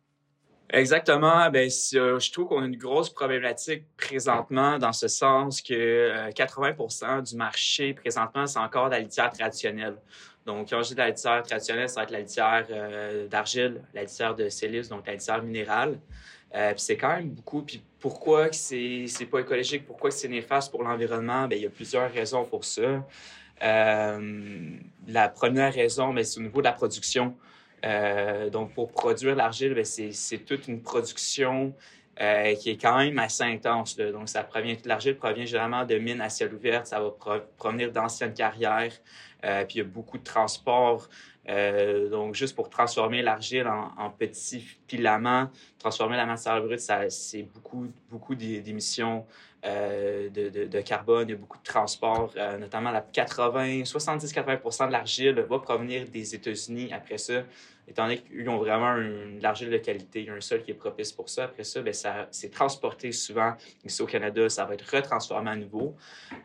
Exactement. 0.71 1.49
Ben, 1.51 1.71
euh, 1.95 2.19
je 2.19 2.33
trouve 2.33 2.49
qu'on 2.49 2.63
a 2.63 2.67
une 2.67 2.77
grosse 2.77 3.11
problématique 3.11 3.85
présentement 3.97 4.79
dans 4.79 4.93
ce 4.93 5.07
sens 5.07 5.63
que 5.63 6.31
80% 6.31 7.05
euh, 7.05 7.23
du 7.23 7.37
marché 7.37 7.95
présentement, 7.95 8.47
c'est 8.47 8.59
encore 8.59 8.89
la 8.89 8.99
litière 8.99 9.31
traditionnelle. 9.31 9.97
Donc, 10.45 10.71
quand 10.71 10.83
je 10.83 10.89
dis 10.89 10.95
la 10.97 11.09
litière 11.09 11.43
traditionnelle, 11.43 11.89
ça 11.89 12.01
va 12.01 12.05
être 12.05 12.11
la 12.11 12.21
litière 12.21 12.67
euh, 12.71 13.29
d'argile, 13.29 13.81
la 13.95 14.03
litière 14.03 14.35
de 14.35 14.49
silice, 14.49 14.89
donc 14.89 15.07
la 15.07 15.13
litière 15.15 15.43
minérale. 15.43 15.99
puis 16.53 16.61
c'est 16.79 16.97
quand 16.97 17.17
même 17.17 17.31
beaucoup. 17.31 17.63
Puis 17.63 17.83
pourquoi 18.01 18.53
c'est 18.53 19.07
c'est 19.09 19.27
pas 19.27 19.41
écologique, 19.41 19.87
pourquoi 19.87 20.11
c'est 20.11 20.29
néfaste 20.29 20.73
pour 20.73 20.83
l'environnement? 20.83 21.47
Ben, 21.47 21.57
il 21.57 21.63
y 21.63 21.67
a 21.67 21.71
plusieurs 21.71 22.11
raisons 22.13 22.45
pour 22.45 22.65
ça. 22.65 23.05
la 23.61 25.29
première 25.29 25.73
raison, 25.73 26.13
ben, 26.13 26.25
c'est 26.25 26.41
au 26.41 26.43
niveau 26.43 26.59
de 26.59 26.67
la 26.67 26.73
production. 26.73 27.37
Euh, 27.87 28.51
donc, 28.51 28.75
pour 28.75 28.91
produire 28.91 29.37
l'argile, 29.37 29.75
ben, 29.75 29.85
c'est 29.85 30.39
toute 30.45 30.67
une 30.67 30.83
production 30.83 31.73
euh, 32.21 32.55
qui 32.55 32.71
est 32.71 32.81
quand 32.81 32.99
même 32.99 33.19
assez 33.19 33.45
intense. 33.45 33.97
Donc, 33.97 34.29
ça 34.29 34.43
provient, 34.43 34.77
l'argile 34.85 35.17
provient 35.17 35.45
généralement 35.45 35.85
de 35.85 35.97
mines 35.97 36.21
à 36.21 36.29
ciel 36.29 36.53
ouvert, 36.53 36.87
ça 36.87 37.01
va 37.01 37.15
provenir 37.57 37.93
d'anciennes 37.93 38.35
carrières, 38.35 38.93
euh, 39.45 39.65
puis 39.65 39.77
il 39.77 39.79
y 39.79 39.81
a 39.83 39.85
beaucoup 39.85 40.19
de 40.19 40.25
transport. 40.25 41.09
donc, 42.11 42.35
juste 42.35 42.57
pour 42.57 42.69
transformer 42.69 43.23
l'argile 43.23 43.69
en, 43.69 44.11
petits 44.11 44.65
filaments, 44.89 45.49
transformer 45.79 46.17
la 46.17 46.27
matière 46.27 46.61
brute, 46.61 46.81
c'est 46.81 47.43
beaucoup, 47.55 47.87
beaucoup 48.11 48.35
d'émissions 48.35 49.25
de, 49.63 50.49
de, 50.49 50.65
de, 50.67 50.81
carbone, 50.81 51.29
il 51.29 51.33
y 51.33 51.35
a 51.35 51.39
beaucoup 51.39 51.59
de 51.59 51.65
transport, 51.65 52.33
notamment 52.61 52.91
la 52.91 53.01
80, 53.01 53.83
70-80% 53.83 54.87
de 54.87 54.93
l'argile 54.93 55.35
va 55.49 55.59
provenir 55.59 56.09
des 56.09 56.35
États-Unis. 56.35 56.93
Après 56.93 57.19
ça, 57.19 57.43
étant 57.89 58.05
donné 58.05 58.19
qu'ils 58.19 58.49
ont 58.49 58.59
vraiment 58.59 58.97
une 58.97 59.41
l'argile 59.41 59.71
de 59.71 59.79
qualité, 59.79 60.21
il 60.21 60.27
y 60.27 60.31
a 60.31 60.35
un 60.35 60.41
sol 60.41 60.63
qui 60.63 60.71
est 60.71 60.75
propice 60.75 61.13
pour 61.13 61.29
ça. 61.29 61.45
Après 61.45 61.65
ça, 61.65 61.83
bien, 61.83 61.93
ça 61.93 62.29
c'est 62.31 62.51
transporté 62.51 63.13
souvent 63.13 63.55
ici 63.85 64.03
au 64.03 64.07
Canada, 64.07 64.49
ça 64.49 64.65
va 64.65 64.75
être 64.75 64.89
retransformé 64.95 65.51
à 65.51 65.57
nouveau. 65.57 65.95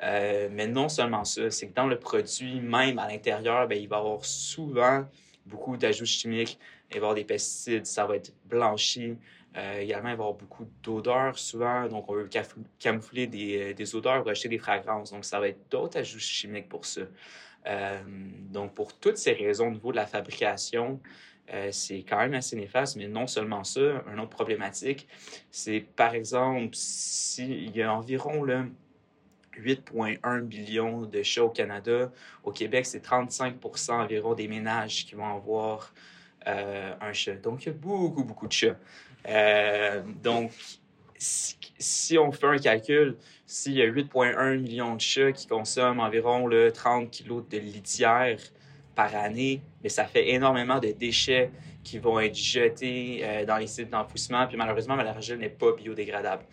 Euh, 0.04 0.50
mais 0.52 0.68
non 0.68 0.90
seulement 0.90 1.24
ça, 1.24 1.50
c'est 1.50 1.70
que 1.70 1.74
dans 1.74 1.88
le 1.88 1.98
produit, 1.98 2.60
même 2.60 3.00
à 3.00 3.08
l'intérieur, 3.08 3.68
bien, 3.68 3.78
il 3.78 3.88
va 3.88 3.98
y 3.98 4.00
avoir 4.00 4.24
souvent 4.24 5.06
beaucoup 5.46 5.78
d'ajouts 5.78 6.06
chimiques, 6.06 6.60
il 6.90 6.94
va 6.94 6.96
y 6.96 6.98
avoir 6.98 7.16
des 7.16 7.24
pesticides, 7.24 7.86
ça 7.86 8.06
va 8.06 8.16
être 8.18 8.34
blanchi. 8.46 9.18
Euh, 9.58 9.80
également, 9.80 10.10
il 10.10 10.16
va 10.16 10.24
y 10.24 10.28
avoir 10.28 10.34
beaucoup 10.34 10.66
d'odeurs 10.82 11.38
souvent. 11.38 11.88
Donc, 11.88 12.10
on 12.10 12.16
veut 12.16 12.30
camoufler 12.80 13.28
des, 13.28 13.74
des 13.74 13.96
odeurs, 13.96 14.24
rejeter 14.24 14.50
des 14.50 14.58
fragrances. 14.58 15.12
Donc, 15.12 15.26
ça 15.26 15.40
va 15.40 15.50
être 15.50 15.70
d'autres 15.70 15.98
ajouts 15.98 16.20
chimiques 16.20 16.70
pour 16.70 16.86
ça. 16.86 17.02
Euh, 17.68 18.02
donc, 18.50 18.74
pour 18.74 18.98
toutes 18.98 19.18
ces 19.18 19.34
raisons 19.34 19.68
au 19.68 19.72
niveau 19.72 19.92
de 19.92 19.98
la 19.98 20.08
fabrication, 20.08 21.00
euh, 21.54 21.70
c'est 21.72 22.04
quand 22.04 22.18
même 22.18 22.34
assez 22.34 22.56
néfaste, 22.56 22.96
mais 22.96 23.08
non 23.08 23.28
seulement 23.28 23.64
ça. 23.64 24.04
Une 24.12 24.20
autre 24.20 24.30
problématique, 24.30 25.08
c'est 25.50 25.82
par 25.82 26.16
exemple, 26.16 26.70
s'il 26.74 27.76
y 27.76 27.82
a 27.82 27.94
environ 27.94 28.46
8,1 29.58 30.42
millions 30.42 31.02
de 31.02 31.24
chats 31.24 31.44
au 31.44 31.50
Canada, 31.50 32.12
au 32.44 32.52
Québec, 32.52 32.86
c'est 32.86 33.06
35% 33.06 33.92
environ 33.92 34.34
des 34.34 34.48
ménages 34.48 35.06
qui 35.06 35.16
vont 35.16 35.36
avoir 35.36 35.94
euh, 36.48 36.94
un 37.00 37.14
chat. 37.14 37.36
Donc, 37.36 37.64
il 37.64 37.68
y 37.68 37.70
a 37.70 37.74
beaucoup, 37.74 38.24
beaucoup 38.24 38.48
de 38.48 38.52
chats. 38.52 38.78
Euh, 39.28 40.02
donc, 40.24 40.52
si, 41.18 42.18
on 42.18 42.32
fait 42.32 42.48
un 42.48 42.58
calcul, 42.58 43.16
s'il 43.46 43.74
y 43.74 43.82
a 43.84 43.88
8,1 43.88 44.58
millions 44.60 44.96
de 44.96 45.02
chats 45.02 45.32
qui 45.34 45.46
consomment 45.46 46.00
environ 46.00 46.50
30 46.74 47.12
kilos 47.12 47.44
de 47.48 47.60
litière 47.60 48.40
par 48.96 49.16
année, 49.16 49.62
mais 49.84 49.90
ça 49.90 50.06
fait 50.06 50.30
énormément 50.30 50.80
de 50.80 50.92
déchets 50.92 51.52
qui 51.84 52.00
vont 52.00 52.20
être 52.20 52.36
jetés 52.36 53.22
euh, 53.24 53.46
dans 53.46 53.58
les 53.58 53.68
sites 53.68 53.92
d'enfouissement. 53.92 54.48
Puis 54.48 54.58
malheureusement, 54.58 54.96
l'argile 54.96 55.38
n'est 55.38 55.50
pas 55.50 55.74
biodégradable. 55.74 56.44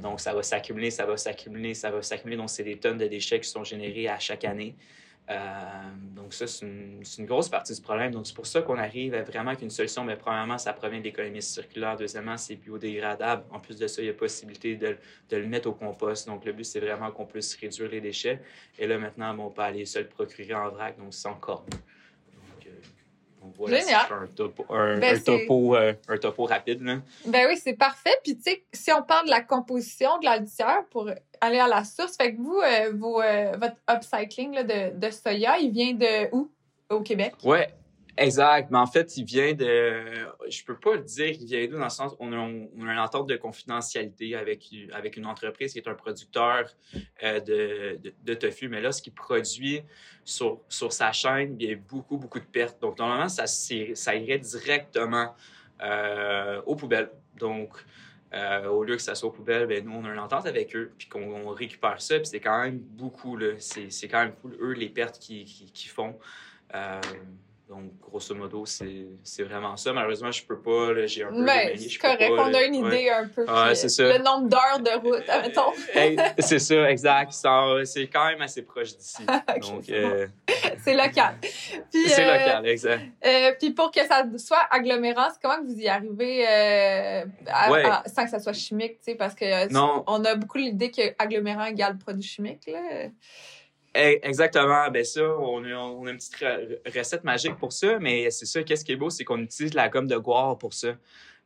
Donc, 0.00 0.20
ça 0.20 0.32
va 0.32 0.44
s'accumuler, 0.44 0.92
ça 0.92 1.04
va 1.06 1.16
s'accumuler, 1.16 1.74
ça 1.74 1.90
va 1.90 2.02
s'accumuler. 2.02 2.36
Donc, 2.36 2.50
c'est 2.50 2.62
des 2.62 2.78
tonnes 2.78 2.98
de 2.98 3.06
déchets 3.06 3.40
qui 3.40 3.48
sont 3.48 3.64
générés 3.64 4.08
à 4.08 4.18
chaque 4.18 4.44
année. 4.44 4.76
Euh, 5.30 5.90
donc, 6.14 6.32
ça, 6.32 6.46
c'est 6.46 6.64
une, 6.64 7.26
grosse 7.26 7.48
partie 7.48 7.74
du 7.74 7.80
problème. 7.80 8.12
Donc, 8.12 8.26
c'est 8.26 8.34
pour 8.34 8.46
ça 8.46 8.62
qu'on 8.62 8.78
arrive 8.78 9.14
à 9.14 9.22
vraiment 9.22 9.54
qu'une 9.54 9.70
solution, 9.70 10.04
mais 10.04 10.16
premièrement, 10.16 10.56
ça 10.56 10.72
provient 10.72 11.00
de 11.00 11.04
l'économie 11.04 11.42
circulaire. 11.42 11.96
Deuxièmement, 11.96 12.36
c'est 12.36 12.56
biodégradable. 12.56 13.44
En 13.50 13.60
plus 13.60 13.76
de 13.78 13.86
ça, 13.86 14.00
il 14.00 14.06
y 14.06 14.10
a 14.10 14.14
possibilité 14.14 14.76
de, 14.76 14.96
le 15.30 15.46
mettre 15.46 15.68
au 15.68 15.72
compost. 15.72 16.26
Donc, 16.26 16.44
le 16.44 16.52
but, 16.52 16.64
c'est 16.64 16.80
vraiment 16.80 17.10
qu'on 17.10 17.26
puisse 17.26 17.54
réduire 17.56 17.90
les 17.90 18.00
déchets. 18.00 18.40
Et 18.78 18.86
là, 18.86 18.98
maintenant, 18.98 19.36
on 19.38 19.50
peut 19.50 19.62
aller 19.62 19.84
se 19.84 19.98
le 19.98 20.06
procurer 20.06 20.54
en 20.54 20.70
vrac. 20.70 20.98
Donc, 20.98 21.12
c'est 21.12 21.28
encore. 21.28 21.66
Voilà, 23.56 23.78
Génial. 23.80 24.00
un 24.10 24.26
topo, 24.26 24.64
un, 24.70 24.98
Ben, 24.98 25.14
un 25.14 25.16
c'est- 25.18 25.24
topo, 25.24 25.76
euh, 25.76 25.92
un 26.08 26.16
topo 26.18 26.44
rapide. 26.44 26.82
Là. 26.82 26.96
Ben 27.26 27.46
oui, 27.48 27.56
c'est 27.62 27.74
parfait. 27.74 28.14
Puis, 28.24 28.36
tu 28.36 28.42
sais, 28.42 28.64
si 28.72 28.92
on 28.92 29.02
parle 29.02 29.26
de 29.26 29.30
la 29.30 29.40
composition 29.40 30.18
de 30.18 30.24
la 30.24 30.38
litière 30.38 30.84
pour 30.90 31.10
aller 31.40 31.58
à 31.58 31.68
la 31.68 31.84
source, 31.84 32.16
fait 32.16 32.34
que 32.34 32.40
vous, 32.40 32.60
euh, 32.60 32.92
vos, 32.94 33.20
euh, 33.22 33.52
votre 33.60 33.76
upcycling 33.90 34.54
là, 34.54 34.62
de, 34.64 34.96
de 34.98 35.10
soya, 35.10 35.58
il 35.58 35.70
vient 35.72 35.92
de 35.94 36.34
où? 36.34 36.50
Au 36.90 37.00
Québec? 37.00 37.34
Ouais, 37.44 37.68
exact. 38.18 38.70
Mais 38.70 38.78
en 38.78 38.86
fait, 38.86 39.16
il 39.16 39.24
vient 39.24 39.54
de. 39.54 40.02
Je 40.48 40.64
peux 40.64 40.76
pas 40.76 40.96
le 40.96 41.02
dire, 41.02 41.28
il 41.28 41.46
vient 41.46 41.66
d'où 41.66 41.78
dans 41.78 41.84
le 41.84 41.90
sens 41.90 42.14
on 42.18 42.32
a, 42.32 42.36
on 42.36 42.86
a 42.86 42.92
une 42.92 42.98
entente 42.98 43.28
de 43.28 43.36
confidentialité 43.36 44.34
avec, 44.34 44.68
avec 44.92 45.16
une 45.16 45.26
entreprise 45.26 45.72
qui 45.72 45.78
est 45.78 45.88
un 45.88 45.94
producteur 45.94 46.68
euh, 47.22 47.40
de, 47.40 48.00
de, 48.24 48.34
tofu. 48.34 48.68
Mais 48.68 48.80
là, 48.80 48.92
ce 48.92 49.02
qu'il 49.02 49.14
produit 49.14 49.82
sur, 50.24 50.60
sur 50.68 50.92
sa 50.92 51.12
chaîne, 51.12 51.56
il 51.58 51.68
y 51.68 51.72
a 51.72 51.76
beaucoup, 51.76 52.18
beaucoup 52.18 52.40
de 52.40 52.44
pertes. 52.44 52.80
Donc, 52.80 52.98
normalement, 52.98 53.28
ça, 53.28 53.46
ça 53.46 54.14
irait 54.14 54.38
directement 54.38 55.34
euh, 55.82 56.60
aux 56.66 56.76
poubelles. 56.76 57.10
Donc, 57.38 57.70
euh, 58.34 58.66
au 58.66 58.84
lieu 58.84 58.96
que 58.96 59.02
ça 59.02 59.14
soit 59.14 59.28
aux 59.28 59.32
poubelles, 59.32 59.66
ben, 59.66 59.84
nous, 59.84 59.92
on 59.92 60.04
a 60.04 60.12
une 60.12 60.18
entente 60.18 60.46
avec 60.46 60.76
eux, 60.76 60.92
puis 60.98 61.08
qu'on 61.08 61.46
on 61.46 61.48
récupère 61.48 62.00
ça, 62.00 62.16
puis 62.16 62.26
c'est 62.26 62.40
quand 62.40 62.62
même 62.62 62.78
beaucoup, 62.78 63.36
là. 63.36 63.54
C'est 63.58 64.08
quand 64.08 64.20
même 64.20 64.34
cool, 64.42 64.56
eux, 64.60 64.72
les 64.72 64.90
pertes 64.90 65.18
qu'ils 65.18 65.70
font. 65.88 66.18
Euh, 67.70 67.74
donc, 67.74 67.92
grosso 68.00 68.34
modo, 68.34 68.64
c'est 68.66 69.42
vraiment 69.42 69.76
ça. 69.76 69.92
Malheureusement, 69.92 70.30
je 70.30 70.44
peux 70.44 70.58
pas, 70.60 71.06
j'ai 71.06 71.24
un 71.24 71.28
peu 71.28 71.36
démêlé, 71.36 71.76
c'est 71.78 71.98
correct. 71.98 72.18
pas, 72.36 72.48
on 72.48 72.54
a 72.54 72.62
une 72.62 72.82
Ouais. 72.84 72.96
idée 73.02 73.10
un 73.10 73.28
peu. 73.28 73.44
Ah, 73.48 73.70
euh. 73.70 74.18
Le 74.18 74.22
nombre 74.24 74.48
d'heures 74.48 74.80
de 74.80 75.00
route, 75.06 75.28
admettons. 75.28 75.72
Hey, 75.94 76.16
c'est 76.38 76.58
ça, 76.58 76.90
exact. 76.90 77.32
C'est 77.84 78.06
quand 78.08 78.26
même 78.26 78.40
assez 78.42 78.62
proche 78.62 78.96
d'ici. 78.96 79.22
Donc, 79.62 79.88
euh, 79.90 80.26
c'est 80.84 80.94
local. 80.94 81.34
C'est 81.90 82.20
euh, 82.28 82.38
local, 82.38 82.66
exact. 82.66 83.02
euh, 83.26 83.52
puis 83.58 83.70
pour 83.70 83.90
que 83.90 84.04
ça 84.06 84.24
soit 84.36 84.66
agglomérant, 84.70 85.28
comment 85.42 85.62
vous 85.62 85.78
y 85.78 85.88
arrivez 85.88 86.46
euh, 86.48 87.24
à- 87.46 87.70
Ouais. 87.70 87.84
à- 87.84 88.02
sans 88.06 88.24
que 88.24 88.30
ça 88.30 88.38
soit 88.40 88.52
chimique, 88.54 88.98
tu 89.00 89.12
sais, 89.12 89.14
parce 89.14 89.34
que 89.34 89.44
euh, 89.44 89.68
Non. 89.70 90.04
on 90.06 90.24
a 90.24 90.34
beaucoup 90.34 90.58
l'idée 90.58 90.90
que 90.90 91.02
agglomérant 91.18 91.64
égale 91.66 91.98
produit 91.98 92.22
chimique, 92.22 92.66
là. 92.66 92.78
Eh, 93.98 94.20
Exactement. 94.22 94.88
Ben 94.90 95.04
ça, 95.04 95.22
on 95.22 95.64
a, 95.64 96.10
une 96.10 96.16
petite 96.16 96.36
re- 96.36 96.96
recette 96.96 97.24
magique 97.24 97.56
pour 97.56 97.72
ça, 97.72 97.98
mais 97.98 98.30
c'est 98.30 98.46
ça, 98.46 98.62
qu'est-ce 98.62 98.84
qui 98.84 98.92
est 98.92 98.96
beau, 98.96 99.10
c'est 99.10 99.24
qu'on 99.24 99.38
utilise 99.38 99.74
la 99.74 99.88
gomme 99.88 100.06
de 100.06 100.16
goire 100.16 100.56
pour 100.56 100.72
ça, 100.72 100.94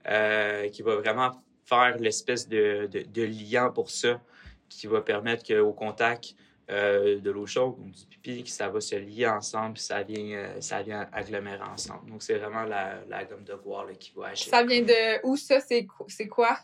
euh, 0.09 0.69
qui 0.69 0.83
va 0.83 0.97
vraiment 0.97 1.33
faire 1.65 1.97
l'espèce 1.99 2.47
de, 2.49 2.89
liant 3.17 3.71
pour 3.73 3.91
ça, 3.91 4.21
qui 4.69 4.87
va 4.87 5.01
permettre 5.01 5.45
qu'au 5.47 5.73
contact 5.73 6.35
euh, 6.71 7.21
de 7.21 7.31
l'eau 7.31 7.47
chaude, 7.47 7.77
donc 7.79 7.93
du 7.93 8.05
pipi, 8.07 8.45
que 8.45 8.51
ça 8.51 8.69
va 8.69 8.81
se 8.81 8.97
lier 8.97 9.27
ensemble, 9.27 9.75
puis 9.75 9.83
ça 9.83 10.03
vient, 10.03 10.37
euh, 10.37 10.61
ça 10.61 10.83
vient 10.83 11.09
agglomérer 11.13 11.63
ensemble. 11.63 12.11
Donc 12.11 12.23
c'est 12.23 12.37
vraiment 12.37 12.65
la, 12.65 13.25
gomme 13.25 13.45
de 13.45 13.55
goire 13.55 13.87
qui 13.99 14.13
va 14.15 14.29
agir. 14.29 14.51
Ça 14.51 14.63
vient 14.63 14.83
de 14.83 15.27
où 15.27 15.37
ça? 15.37 15.59
C'est 15.61 15.87
quoi? 16.29 16.59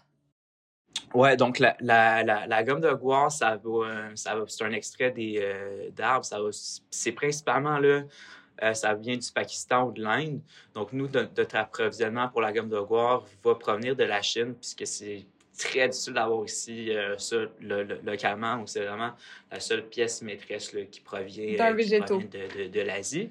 Ouais, 1.14 1.37
donc 1.37 1.59
la, 1.59 1.76
la, 1.81 2.23
la, 2.23 2.47
la 2.47 2.62
gomme 2.64 2.81
de 2.81 2.93
goire, 2.93 3.33
ça 3.33 3.59
va, 3.62 4.11
ça 4.14 4.35
va, 4.35 4.45
c'est 4.47 4.64
un 4.64 4.73
extrait 4.73 5.11
des 5.11 5.38
euh, 5.40 5.90
d'arbres. 5.90 6.25
Ça 6.25 6.40
va, 6.40 6.49
c'est 6.90 7.12
principalement 7.12 7.78
là, 7.78 8.02
euh, 8.62 8.75
ça 8.75 8.95
vient 8.95 9.17
du 9.17 9.33
Pakistan 9.33 9.87
ou 9.88 9.93
de 9.93 10.02
l'Inde. 10.02 10.40
Donc 10.75 10.93
nous, 10.93 11.09
notre, 11.09 11.31
notre 11.37 11.57
approvisionnement 11.57 12.28
pour 12.28 12.43
la 12.43 12.52
gomme 12.52 12.69
de 12.69 12.78
goire 12.81 13.25
va 13.43 13.55
provenir 13.55 13.97
de 13.97 14.05
la 14.05 14.21
Chine, 14.21 14.55
puisque 14.55 14.87
c'est 14.87 15.25
très 15.59 15.88
difficile 15.88 16.12
d'avoir 16.12 16.45
ici 16.45 16.95
euh, 16.95 17.17
ça 17.19 17.37
le- 17.61 17.83
le- 17.85 18.00
localement. 18.05 18.59
Donc 18.59 18.69
c'est 18.69 18.85
vraiment 18.85 19.12
la 19.50 19.61
seule 19.61 19.87
pièce 19.88 20.21
maîtresse 20.23 20.73
là, 20.73 20.83
qui 20.85 21.00
provient, 21.00 21.57
euh, 21.71 21.75
qui 21.76 21.88
provient 22.07 22.28
de, 22.59 22.64
de, 22.64 22.69
de 22.69 22.81
l'Asie. 22.83 23.31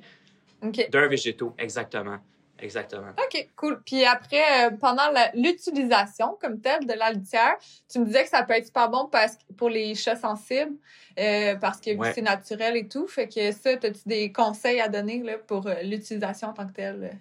D'un 0.89 1.07
végétaux, 1.07 1.53
exactement, 1.59 2.17
exactement. 2.59 3.11
OK, 3.17 3.49
cool. 3.55 3.81
Puis 3.85 4.03
après, 4.05 4.67
euh, 4.67 4.71
pendant 4.79 5.03
l'utilisation 5.33 6.37
comme 6.41 6.59
telle 6.59 6.85
de 6.85 6.93
la 6.93 7.11
litière, 7.11 7.57
tu 7.91 7.99
me 7.99 8.05
disais 8.05 8.23
que 8.23 8.29
ça 8.29 8.43
peut 8.43 8.53
être 8.53 8.65
super 8.65 8.89
bon 8.89 9.07
parce, 9.11 9.35
que- 9.37 9.53
pour 9.53 9.69
les 9.69 9.95
chats 9.95 10.15
sensibles, 10.15 10.75
euh, 11.19 11.55
parce 11.55 11.79
que 11.81 11.95
Ouais. 11.95 12.13
c'est 12.13 12.21
naturel 12.21 12.75
et 12.77 12.87
tout. 12.87 13.07
Fait 13.07 13.27
que 13.27 13.51
ça, 13.51 13.71
as-tu 13.71 13.91
des 14.05 14.31
conseils 14.31 14.79
à 14.79 14.87
donner 14.87 15.21
là, 15.23 15.37
pour 15.37 15.67
euh, 15.67 15.75
l'utilisation 15.83 16.49
en 16.49 16.53
tant 16.53 16.67
que 16.67 16.73
telle? 16.73 17.17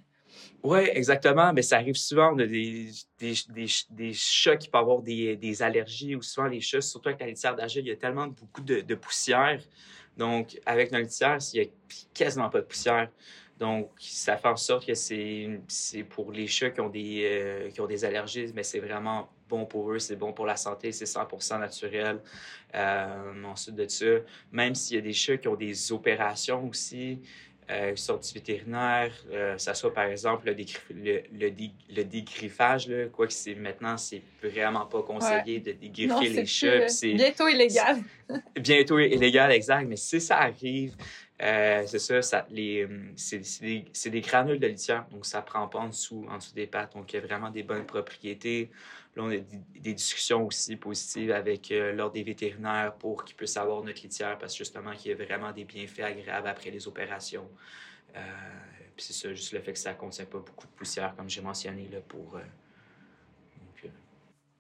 Oui, 0.63 0.81
exactement. 0.93 1.53
Mais 1.53 1.63
ça 1.63 1.77
arrive 1.77 1.95
souvent. 1.95 2.33
On 2.35 2.39
a 2.39 2.47
des, 2.47 2.91
des, 3.19 3.35
des, 3.51 3.67
des 3.91 4.13
chats 4.13 4.57
qui 4.57 4.69
peuvent 4.69 4.83
avoir 4.83 5.01
des, 5.01 5.37
des 5.37 5.63
allergies 5.63 6.15
ou 6.17 6.23
souvent 6.23 6.49
les 6.49 6.61
chats, 6.61 6.81
surtout 6.81 7.09
avec 7.09 7.21
la 7.21 7.29
litière 7.29 7.55
d'agile, 7.55 7.83
il 7.87 7.89
y 7.89 7.93
a 7.93 7.97
tellement 7.97 8.27
beaucoup 8.27 8.61
de, 8.63 8.81
de 8.81 8.95
poussière. 8.95 9.61
Donc, 10.17 10.59
avec 10.67 10.93
notre 10.93 11.05
litière, 11.05 11.39
il 11.53 11.61
n'y 11.61 11.67
a 11.67 11.71
quasiment 12.15 12.49
pas 12.51 12.61
de 12.61 12.65
poussière. 12.67 13.09
Donc, 13.59 13.91
ça 13.99 14.37
fait 14.37 14.49
en 14.49 14.57
sorte 14.57 14.87
que 14.87 14.95
c'est 14.95 16.03
pour 16.11 16.31
les 16.31 16.47
chats 16.47 16.71
qui 16.71 16.81
ont 16.81 16.91
des, 16.91 17.23
euh, 17.25 17.87
des 17.87 18.05
allergies, 18.05 18.53
mais 18.55 18.63
c'est 18.63 18.81
vraiment 18.81 19.31
bon 19.49 19.65
pour 19.65 19.93
eux, 19.93 19.99
c'est 19.99 20.17
bon 20.17 20.33
pour 20.33 20.45
la 20.45 20.57
santé, 20.57 20.93
c'est 20.93 21.07
100% 21.07 21.59
naturel. 21.59 22.21
Euh, 22.75 23.45
ensuite 23.45 23.77
de 23.77 23.89
ça, 23.89 24.05
même 24.53 24.75
s'il 24.75 24.97
y 24.97 24.99
a 24.99 25.03
des 25.03 25.13
chats 25.13 25.39
qui 25.39 25.49
ont 25.49 25.57
des 25.57 25.93
opérations 25.93 26.69
aussi, 26.69 27.21
euh, 27.71 27.95
qui 27.95 29.13
euh, 29.33 29.59
ça 29.59 29.75
soit 29.75 29.93
par 29.93 30.05
exemple 30.05 30.47
le, 30.47 30.55
dégrif- 30.55 30.81
le, 30.91 31.23
le, 31.33 31.51
dé- 31.51 31.71
le 31.95 32.05
dégriffage, 32.05 32.89
là, 32.89 33.07
quoi 33.07 33.27
que 33.27 33.33
c'est 33.33 33.55
maintenant, 33.55 33.97
c'est 33.97 34.23
vraiment 34.43 34.87
pas 34.87 35.03
conseillé 35.03 35.61
de 35.61 35.73
dégriffer 35.73 36.07
Non, 36.15 36.21
les 36.21 36.47
chats. 36.47 36.67
euh, 36.67 36.89
c'est 36.89 37.13
bientôt 37.15 37.49
illégal. 37.49 37.99
bientôt 38.57 38.99
illégal, 38.99 39.51
exact. 39.53 39.87
Mais 39.89 39.97
si 39.97 40.21
ça 40.21 40.39
arrive, 40.39 40.95
euh, 41.43 41.83
c'est 41.87 41.99
ça, 41.99 42.23
ça 42.23 42.47
c'est, 43.17 43.61
des, 43.61 43.85
des 44.11 44.21
granules 44.21 44.59
de 44.61 44.67
litière, 44.69 45.05
donc 45.11 45.27
ça 45.27 45.43
prend 45.43 45.67
pas 45.69 45.81
en 45.81 45.89
dessous, 45.89 46.25
en 46.31 46.39
dessous 46.39 46.55
des 46.55 46.67
pattes. 46.67 46.95
Donc, 46.95 47.13
il 47.13 47.17
y 47.17 47.19
a 47.19 47.23
vraiment 47.23 47.51
des 47.51 47.63
bonnes 47.63 47.85
propriétés. 47.87 48.71
Là, 49.17 49.23
on 49.23 49.31
a 49.31 49.39
des, 49.39 49.95
discussions 49.95 50.47
aussi 50.47 50.77
positives 50.77 51.31
avec 51.33 51.71
euh, 51.71 51.93
l'ordre 51.93 52.13
des 52.13 52.23
vétérinaires 52.23 52.95
pour 52.95 53.25
qu'ils 53.25 53.35
puissent 53.35 53.57
avoir 53.57 53.83
notre 53.83 54.03
litière 54.03 54.37
parce 54.39 54.53
que 54.53 54.59
justement, 54.59 54.95
qu'il 54.95 55.11
y 55.11 55.15
a 55.15 55.25
vraiment 55.25 55.53
des 55.53 55.65
bienfaits 55.65 56.01
agréables 56.01 56.49
après 56.49 56.71
les 56.71 56.87
opérations. 56.87 57.49
Euh, 58.15 58.21
puis 58.95 59.07
c'est 59.07 59.15
ça, 59.15 59.33
juste 59.33 59.53
le 59.53 59.61
fait 59.61 59.73
que 59.73 59.79
ça 59.79 59.93
ne 59.95 59.99
contient 59.99 60.27
pas 60.27 60.39
beaucoup 60.39 60.67
de 60.67 60.73
poussière, 60.73 61.15
comme 61.17 61.31
j'ai 61.31 61.41
mentionné, 61.41 61.89
là, 61.89 62.01
pour... 62.01 62.37
euh, 62.37 62.41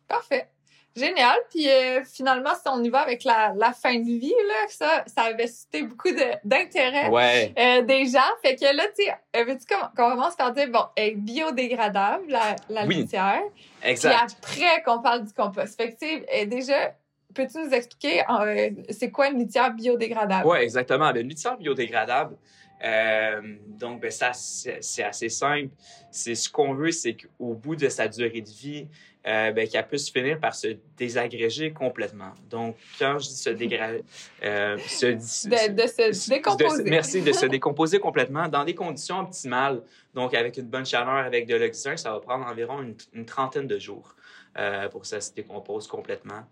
Parfait. 0.08 0.48
Génial. 0.96 1.36
Puis 1.50 1.68
euh, 1.68 2.02
finalement, 2.04 2.54
si 2.54 2.62
on 2.68 2.82
y 2.82 2.88
va 2.88 3.00
avec 3.00 3.24
la, 3.24 3.52
la 3.56 3.72
fin 3.72 3.94
de 3.98 4.04
vie, 4.04 4.30
là, 4.48 4.66
ça, 4.68 5.04
ça 5.06 5.22
avait 5.22 5.46
suscité 5.46 5.82
beaucoup 5.82 6.10
de- 6.10 6.38
d'intérêt 6.44 7.08
Ouais, 7.10 7.52
euh, 7.58 7.82
des 7.82 8.06
gens. 8.06 8.20
Fait 8.42 8.56
que 8.56 8.64
là, 8.74 8.84
tu 8.96 9.04
sais, 9.04 9.14
euh, 9.36 9.44
veux-tu 9.44 9.66
qu'on 9.66 9.86
commence 9.94 10.34
par 10.36 10.52
dire, 10.52 10.68
bon, 10.70 10.84
elle 10.96 11.08
est 11.08 11.14
biodégradable, 11.16 12.24
la, 12.28 12.56
la 12.70 12.86
Oui. 12.86 12.96
litière. 12.96 13.42
Puis 13.80 13.90
exact. 13.90 14.36
après 14.42 14.82
qu'on 14.84 15.00
parle 15.02 15.24
du 15.24 15.32
compost. 15.32 15.76
Fait 15.80 15.92
que, 15.92 15.98
tu 15.98 16.24
sais, 16.32 16.46
déjà, 16.46 16.94
peux-tu 17.34 17.58
nous 17.58 17.70
expliquer 17.74 18.22
euh, 18.30 18.70
c'est 18.90 19.10
quoi 19.10 19.28
une 19.28 19.38
litière 19.38 19.70
biodégradable? 19.72 20.46
Oui, 20.48 20.58
exactement. 20.58 21.12
Le 21.12 21.20
litière 21.20 21.56
biodégradable, 21.58 22.36
euh, 22.84 23.40
donc, 23.68 24.00
ben, 24.00 24.10
ça, 24.10 24.32
c'est 24.32 25.02
assez 25.02 25.28
simple. 25.28 25.68
C'est 26.10 26.34
ce 26.34 26.48
qu'on 26.48 26.74
veut, 26.74 26.90
c'est 26.92 27.14
qu'au 27.14 27.54
bout 27.54 27.76
de 27.76 27.88
sa 27.88 28.08
durée 28.08 28.40
de 28.42 28.48
vie, 28.50 28.88
euh, 29.26 29.50
ben, 29.52 29.68
qu'elle 29.68 29.86
puisse 29.88 30.10
finir 30.10 30.38
par 30.38 30.54
se 30.54 30.76
désagréger 30.96 31.72
complètement. 31.72 32.32
Donc, 32.48 32.76
quand 32.98 33.18
je 33.18 33.28
dis 33.28 33.36
se 33.36 33.50
dégrader, 33.50 34.04
euh, 34.44 34.78
se, 34.78 35.06
dis- 35.06 35.48
De, 35.48 35.72
de 36.08 36.12
se 36.12 36.28
décomposer. 36.30 36.84
de- 36.84 36.90
merci, 36.90 37.22
de 37.22 37.32
se 37.32 37.46
décomposer 37.56 37.98
complètement 37.98 38.48
dans 38.48 38.64
des 38.64 38.74
conditions 38.74 39.20
optimales. 39.20 39.82
Donc, 40.14 40.32
avec 40.34 40.56
une 40.56 40.66
bonne 40.68 40.86
chaleur, 40.86 41.26
avec 41.26 41.46
de 41.46 41.56
l'oxygène, 41.56 41.96
ça 41.96 42.12
va 42.12 42.20
prendre 42.20 42.46
environ 42.46 42.82
une, 42.82 42.94
une 43.12 43.26
trentaine 43.26 43.66
de 43.66 43.78
jours 43.78 44.14
euh, 44.58 44.88
pour 44.88 45.00
que 45.02 45.06
ça 45.06 45.20
se 45.20 45.32
décompose 45.34 45.86
complètement. 45.88 46.42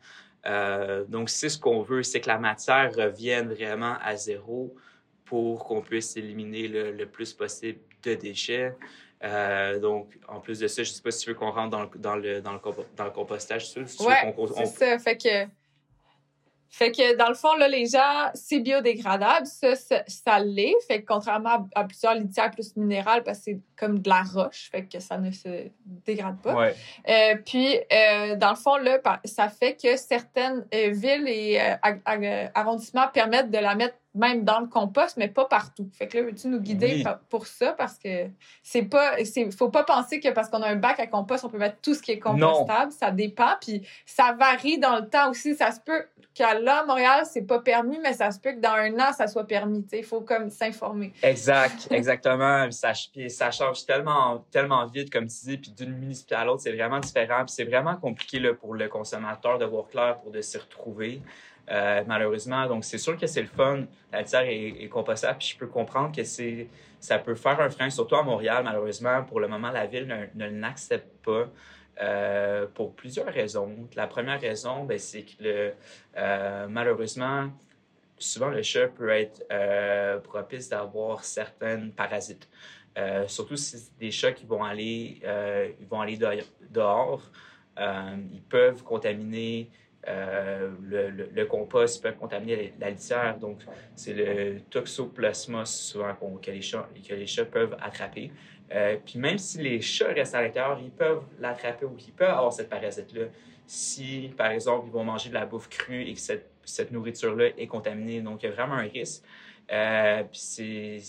Euh, 0.47 1.05
donc, 1.05 1.31
c'est 1.31 1.49
ce 1.49 1.59
qu'on 1.59 1.83
veut, 1.83 2.03
c'est 2.03 2.21
que 2.21 2.29
la 2.29 2.39
matière 2.39 2.93
revienne 2.95 3.53
vraiment 3.53 3.95
à 4.03 4.17
zéro 4.17 4.75
pour 5.25 5.65
qu'on 5.65 5.81
puisse 5.81 6.17
éliminer 6.17 6.69
le, 6.69 6.93
le 6.93 7.07
plus 7.07 7.33
possible 7.33 7.79
de 8.03 8.15
déchets. 8.15 8.75
Euh, 9.23 9.79
donc, 9.79 10.19
en 10.29 10.41
plus 10.41 10.59
de 10.59 10.67
ça, 10.69 10.83
je 10.83 10.91
ne 10.91 10.95
sais 10.95 11.03
pas 11.03 11.11
si 11.11 11.25
tu 11.25 11.31
veux 11.31 11.35
qu'on 11.37 11.51
rentre 11.51 11.71
dans 11.71 11.83
le, 11.85 11.89
dans 11.99 12.17
le, 12.17 12.41
dans 12.43 12.53
le, 12.53 12.59
compo- 12.59 12.85
dans 12.97 13.05
le 13.05 13.11
compostage. 13.11 13.67
Si 13.69 13.75
tu 13.75 14.03
Ouais, 14.05 14.35
qu'on- 14.35 14.45
on- 14.45 14.67
ça. 14.67 14.99
Fait 14.99 15.17
que, 15.17 15.47
fait 16.69 16.91
que 16.91 17.17
dans 17.17 17.29
le 17.29 17.35
fond, 17.35 17.55
là, 17.55 17.69
les 17.69 17.87
gens, 17.87 18.31
c'est 18.35 18.59
biodégradable. 18.61 19.47
Ça, 19.47 19.77
ça, 19.77 20.03
ça 20.09 20.39
l'est. 20.41 20.75
Fait 20.89 21.01
que 21.03 21.07
contrairement 21.07 21.69
à, 21.75 21.81
à 21.81 21.85
plusieurs 21.85 22.15
litières 22.15 22.51
plus 22.51 22.75
minérales, 22.77 23.23
parce 23.23 23.39
que 23.39 23.45
c'est 23.45 23.61
comme 23.77 24.01
de 24.01 24.09
la 24.09 24.23
roche, 24.23 24.69
fait 24.71 24.85
que 24.85 25.01
ça 25.01 25.19
ne 25.19 25.31
se 25.31 25.69
dégrade 25.85 26.41
pas. 26.41 26.55
Ouais. 26.55 26.75
Euh, 27.09 27.37
puis, 27.45 27.77
euh, 27.93 28.37
dans 28.37 28.51
le 28.51 28.57
fond, 28.57 28.77
là, 28.77 28.99
ça 29.25 29.49
fait 29.49 29.77
que 29.77 29.97
certaines 29.97 30.67
euh, 30.75 30.91
villes 30.91 31.29
et 31.29 31.61
arrondissements 32.55 33.09
permettent 33.09 33.51
de 33.51 33.59
la 33.59 33.75
mettre 33.75 33.97
même 34.15 34.45
dans 34.45 34.61
le 34.61 34.67
compost, 34.67 35.17
mais 35.17 35.29
pas 35.29 35.47
partout. 35.47 35.91
Fait 35.93 36.07
que 36.07 36.19
là, 36.19 36.25
veux-tu 36.25 36.47
nous 36.47 36.61
guider 36.61 37.03
Oui. 37.05 37.13
pour 37.29 37.47
ça? 37.47 37.73
Parce 37.73 37.99
que 37.99 38.29
c'est 38.63 38.83
pas. 38.83 39.17
Faut 39.57 39.71
pas 39.71 39.83
penser 39.83 40.21
que 40.21 40.29
parce 40.29 40.49
qu'on 40.49 40.63
a 40.63 40.69
un 40.69 40.77
bac 40.77 41.01
à 41.01 41.09
compost, 41.09 41.45
on 41.45 41.49
peut 41.49 41.59
mettre 41.59 41.81
tout 41.83 41.95
ce 41.95 42.03
qui 42.03 42.13
est 42.13 42.21
compostable. 42.21 42.93
Ça 42.93 43.11
dépend. 43.11 43.57
Puis 43.61 43.83
ça 44.07 44.33
varie 44.39 44.79
dans 44.79 44.97
le 44.97 45.09
temps 45.09 45.31
aussi. 45.31 45.57
Ça 45.57 45.73
se 45.73 45.81
peut 45.81 46.05
qu'à 46.33 46.59
là, 46.59 46.81
à 46.81 46.85
Montréal, 46.85 47.25
c'est 47.31 47.43
pas 47.43 47.61
permis, 47.61 47.99
mais 48.03 48.13
ça 48.13 48.31
se 48.31 48.39
peut 48.39 48.53
que 48.53 48.61
dans 48.61 48.73
un 48.73 48.95
an, 49.01 49.13
ça 49.13 49.27
soit 49.27 49.47
permis. 49.47 49.85
Il 49.93 50.05
faut 50.05 50.21
comme 50.21 50.51
s'informer. 50.51 51.13
Exact, 51.23 51.89
exactement. 51.91 52.69
Ça 52.71 53.51
change 53.65 53.87
tellement, 53.87 54.45
tellement 54.51 54.87
vite, 54.87 55.11
comme 55.11 55.27
tu 55.27 55.47
dis, 55.47 55.59
puis 55.59 55.71
d'une 55.71 55.93
municipalité 55.93 56.35
à 56.35 56.45
l'autre, 56.45 56.63
c'est 56.63 56.73
vraiment 56.73 57.01
différent. 57.01 57.45
Puis 57.45 57.55
c'est 57.55 57.65
vraiment 57.65 57.97
compliqué 57.97 58.41
là, 58.41 58.55
pour 58.55 58.75
le 58.75 58.89
consommateur 58.89 59.59
de 59.59 59.65
voir 59.65 59.89
clair 59.89 60.19
pour 60.21 60.31
de 60.31 60.41
s'y 60.41 60.59
retrouver. 60.59 61.23
euh, 61.71 62.05
malheureusement, 62.07 62.67
donc 62.67 62.85
c'est 62.85 62.99
sûr 62.99 63.17
que 63.17 63.27
c'est 63.27 63.41
le 63.41 63.49
fun. 63.49 63.85
La 64.13 64.21
litière 64.21 64.45
est, 64.45 64.89
compostable, 64.89 65.39
puis 65.39 65.49
je 65.49 65.59
peux 65.59 65.67
comprendre 65.67 66.15
que 66.15 66.23
c'est, 66.23 66.69
ça 67.01 67.19
peut 67.19 67.35
faire 67.35 67.59
un 67.61 67.71
frein, 67.71 67.89
surtout 67.91 68.17
à 68.17 68.23
Montréal. 68.23 68.63
Malheureusement, 68.65 69.25
pour 69.25 69.41
le 69.41 69.49
moment, 69.49 69.71
la 69.71 69.87
ville 69.87 70.07
ne, 70.35 70.47
l'accepte 70.61 71.25
pas. 71.25 71.49
euh, 72.03 72.67
pour 72.75 72.93
plusieurs 72.97 73.33
raisons. 73.33 73.89
La 73.95 74.09
première 74.09 74.41
raison, 74.41 74.83
ben, 74.83 74.99
c'est 74.99 75.23
que 75.23 75.73
euh, 76.17 76.67
malheureusement, 76.69 77.51
souvent 78.19 78.49
le 78.49 78.63
chat 78.63 78.89
peut 78.89 79.11
être 79.11 79.41
propice 80.23 80.69
d'avoir 80.69 81.25
certaines 81.25 81.93
parasites. 81.93 82.49
Euh, 82.97 83.27
surtout 83.27 83.57
si 83.57 83.79
c'est 83.79 83.99
des 83.99 84.11
chats 84.11 84.33
qui 84.33 84.47
vont 84.47 84.63
aller, 84.63 85.21
euh, 85.25 85.71
ils 85.81 85.87
vont 85.87 86.01
aller 86.01 86.17
de- 86.17 86.45
dehors, 86.71 87.23
euh, 87.79 88.17
ils 88.33 88.43
peuvent 88.43 88.83
contaminer 88.83 89.71
le, 90.07 91.45
compost, 91.45 91.97
ils 91.97 92.03
peuvent 92.03 92.17
contaminer 92.17 92.75
la, 92.79 92.91
litière. 92.91 93.39
Donc, 93.39 93.63
c'est 93.95 94.13
le 94.13 94.61
toxoplasmos 94.69 95.71
souvent 95.71 96.15
que, 96.43 96.51
les 96.51 96.61
chats, 96.61 97.45
peuvent 97.47 97.75
attraper. 97.81 98.31
Puis 99.07 99.19
même 99.19 99.39
si 99.39 99.63
les 99.63 99.81
chats 99.81 100.13
restent 100.13 100.35
à 100.35 100.43
l'intérieur, 100.43 100.79
ils 100.83 100.91
peuvent 100.91 101.23
l'attraper 101.41 101.87
ou 101.87 101.97
ils 101.99 102.13
peuvent 102.13 102.29
avoir 102.29 102.53
cette 102.53 102.69
parasite-là. 102.69 103.29
Si, 103.67 104.31
par 104.37 104.51
exemple, 104.51 104.89
ils 104.89 104.93
vont 104.93 105.05
manger 105.05 105.31
de 105.31 105.35
la 105.35 105.47
bouffe 105.47 105.71
crue 105.71 106.03
et 106.03 106.13
que 106.13 106.21
cette, 106.21 106.51
cette 106.65 106.93
nourriture-là 106.93 107.47
est 107.57 107.67
contaminée, 107.67 108.21
donc 108.21 108.43
il 108.43 108.47
y 108.47 108.49
a 108.51 108.53
vraiment 108.53 108.75
un 108.75 108.87
risque. 108.87 109.25
Puis 109.67 110.39
c'est, 110.39 111.01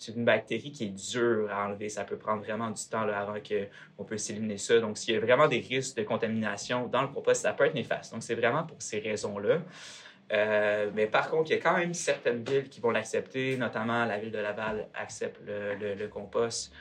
c'est 0.00 0.16
une 0.16 0.24
bactérie 0.24 0.72
qui 0.72 0.84
est 0.84 1.12
dure 1.12 1.50
à 1.52 1.66
enlever. 1.66 1.90
Ça 1.90 2.04
peut 2.04 2.16
prendre 2.16 2.42
vraiment 2.42 2.70
du 2.70 2.82
temps 2.90 3.02
avant 3.02 3.34
qu'on 3.96 4.04
puisse 4.04 4.30
éliminer 4.30 4.56
ça. 4.56 4.80
Donc, 4.80 4.96
s'il 4.96 5.14
y 5.14 5.16
a 5.18 5.20
vraiment 5.20 5.46
des 5.46 5.60
risques 5.60 5.94
de 5.98 6.04
contamination 6.04 6.86
dans 6.86 7.02
le 7.02 7.08
compost, 7.08 7.42
ça 7.42 7.52
peut 7.52 7.66
être 7.66 7.74
néfaste. 7.74 8.12
Donc, 8.12 8.22
c'est 8.22 8.34
vraiment 8.34 8.62
pour 8.64 8.80
ces 8.80 8.98
raisons-là. 8.98 9.58
Euh, 10.32 10.90
mais 10.94 11.06
par 11.06 11.28
contre, 11.28 11.50
il 11.50 11.54
y 11.54 11.58
a 11.58 11.60
quand 11.60 11.76
même 11.76 11.92
certaines 11.92 12.42
villes 12.42 12.68
qui 12.70 12.80
vont 12.80 12.90
l'accepter, 12.90 13.58
notamment 13.58 14.06
la 14.06 14.18
ville 14.18 14.30
de 14.30 14.38
Laval 14.38 14.88
accepte 14.94 15.38
le, 15.46 16.06
compost, 16.06 16.72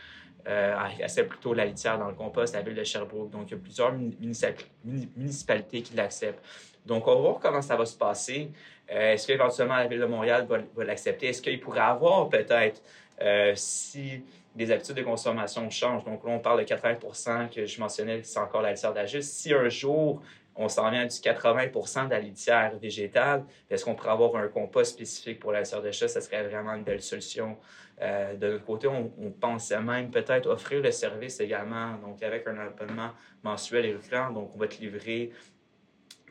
euh, 0.48 0.78
accepte 1.04 1.30
plutôt 1.30 1.54
la 1.54 1.66
litière 1.66 2.00
dans 2.00 2.08
le 2.08 2.16
compost, 2.16 2.54
la 2.54 2.62
ville 2.62 2.76
de 2.76 2.84
Sherbrooke. 2.86 3.32
Donc, 3.32 3.50
il 3.50 3.52
y 3.52 3.58
a 3.58 3.58
plusieurs 3.62 3.92
muni- 3.92 4.16
municip- 4.22 4.66
muni- 4.86 5.12
municipalités 5.18 5.82
qui 5.82 5.94
l'acceptent. 5.94 6.42
Donc, 6.86 7.06
on 7.08 7.16
va 7.16 7.22
voir 7.22 7.40
comment 7.40 7.62
ça 7.62 7.76
va 7.76 7.86
se 7.86 7.98
passer. 7.98 8.52
Euh, 8.92 9.14
Est-ce 9.14 9.28
qu'éventuellement 9.28 9.76
la 9.76 9.88
ville 9.88 10.00
de 10.00 10.06
Montréal 10.06 10.46
va, 10.48 10.60
va 10.76 10.84
l'accepter? 10.86 11.28
Est-ce 11.28 11.42
qu'il 11.42 11.60
pourrait 11.60 11.82
avoir 11.82 12.30
peut-être, 12.30 12.82
euh, 13.22 13.54
si 13.56 14.24
les 14.56 14.72
habitudes 14.72 14.96
de 14.96 15.04
consommation 15.04 15.70
changent, 15.70 16.04
donc 16.04 16.24
là, 16.24 16.32
on 16.32 16.40
parle 16.40 16.60
de 16.60 16.66
80% 16.66 17.50
que 17.50 17.66
je 17.66 17.80
mentionnais, 17.80 18.24
c'est 18.24 18.40
encore 18.40 18.62
la 18.62 18.72
litière 18.72 18.94
d'Agis. 18.94 19.24
Si 19.24 19.54
un 19.54 19.70
jour, 19.70 20.22
on 20.56 20.68
s'en 20.68 20.90
vient 20.90 21.02
à 21.02 21.06
du 21.06 21.20
80 21.20 22.06
de 22.06 22.10
la 22.10 22.20
litière 22.20 22.76
végétale, 22.78 23.46
est-ce 23.70 23.86
qu'on 23.86 23.96
pourrait 23.96 24.12
avoir 24.12 24.36
un 24.36 24.48
compost 24.48 24.94
spécifique 24.94 25.40
pour 25.40 25.52
la 25.52 25.62
litière 25.62 25.82
de? 25.82 25.92
Ça 25.92 26.20
serait 26.20 26.44
vraiment 26.48 26.74
une 26.74 26.84
belle 26.84 27.02
solution. 27.02 27.58
Euh, 28.02 28.36
de 28.36 28.52
notre 28.54 28.66
côté, 28.66 28.88
on, 28.88 29.12
on 29.22 29.30
pensait 29.30 29.80
même 29.80 30.10
peut-être 30.10 30.48
offrir 30.48 30.82
le 30.82 30.92
service 30.92 31.40
également, 31.40 31.98
donc 31.98 32.24
avec 32.24 32.48
un 32.48 32.58
abonnement 32.58 33.12
mensuel 33.44 33.86
et 33.86 33.94
récurrent. 33.94 34.32
Donc, 34.32 34.52
on 34.56 34.58
va 34.58 34.68
te 34.68 34.82
livrer 34.82 35.32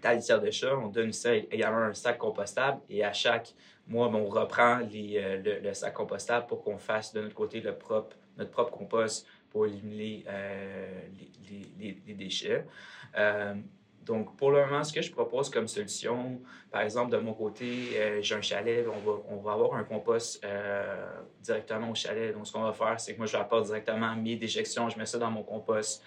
ta 0.00 0.14
litière 0.14 0.40
de 0.40 0.50
chat, 0.50 0.76
on 0.76 0.88
donne 0.88 1.12
ça 1.12 1.34
également 1.34 1.78
un 1.78 1.94
sac 1.94 2.18
compostable 2.18 2.80
et 2.88 3.04
à 3.04 3.12
chaque 3.12 3.54
mois, 3.88 4.08
ben, 4.08 4.18
on 4.18 4.26
reprend 4.26 4.80
euh, 4.82 5.60
le, 5.62 5.74
sac 5.74 5.94
compostable 5.94 6.46
pour 6.46 6.62
qu'on 6.62 6.78
fasse 6.78 7.12
de 7.12 7.22
notre 7.22 7.34
côté 7.34 7.62
notre 7.62 8.50
propre 8.50 8.70
compost 8.70 9.26
pour 9.50 9.66
éliminer 9.66 10.24
euh, 10.28 11.00
les, 11.78 12.14
déchets. 12.14 12.64
Euh, 13.16 13.54
donc, 14.02 14.36
pour 14.36 14.50
le 14.50 14.64
moment, 14.64 14.84
ce 14.84 14.92
que 14.92 15.02
je 15.02 15.12
propose 15.12 15.50
comme 15.50 15.68
solution, 15.68 16.40
par 16.70 16.80
exemple, 16.80 17.10
de 17.10 17.18
mon 17.18 17.34
côté, 17.34 18.22
j'ai 18.22 18.34
un 18.34 18.40
chalet, 18.40 18.86
on 19.28 19.36
va, 19.36 19.52
avoir 19.52 19.74
un 19.74 19.84
compost 19.84 20.42
directement 21.42 21.90
au 21.90 21.94
chalet. 21.94 22.32
Donc, 22.32 22.46
ce 22.46 22.52
qu'on 22.52 22.62
va 22.62 22.72
faire, 22.72 22.98
c'est 22.98 23.12
que 23.12 23.18
moi, 23.18 23.26
je 23.26 23.36
apporte 23.36 23.66
directement 23.66 24.16
mes 24.16 24.36
déjections, 24.36 24.88
je 24.88 24.96
mets 24.96 25.04
ça 25.04 25.18
dans 25.18 25.30
mon 25.30 25.42
compost 25.42 26.02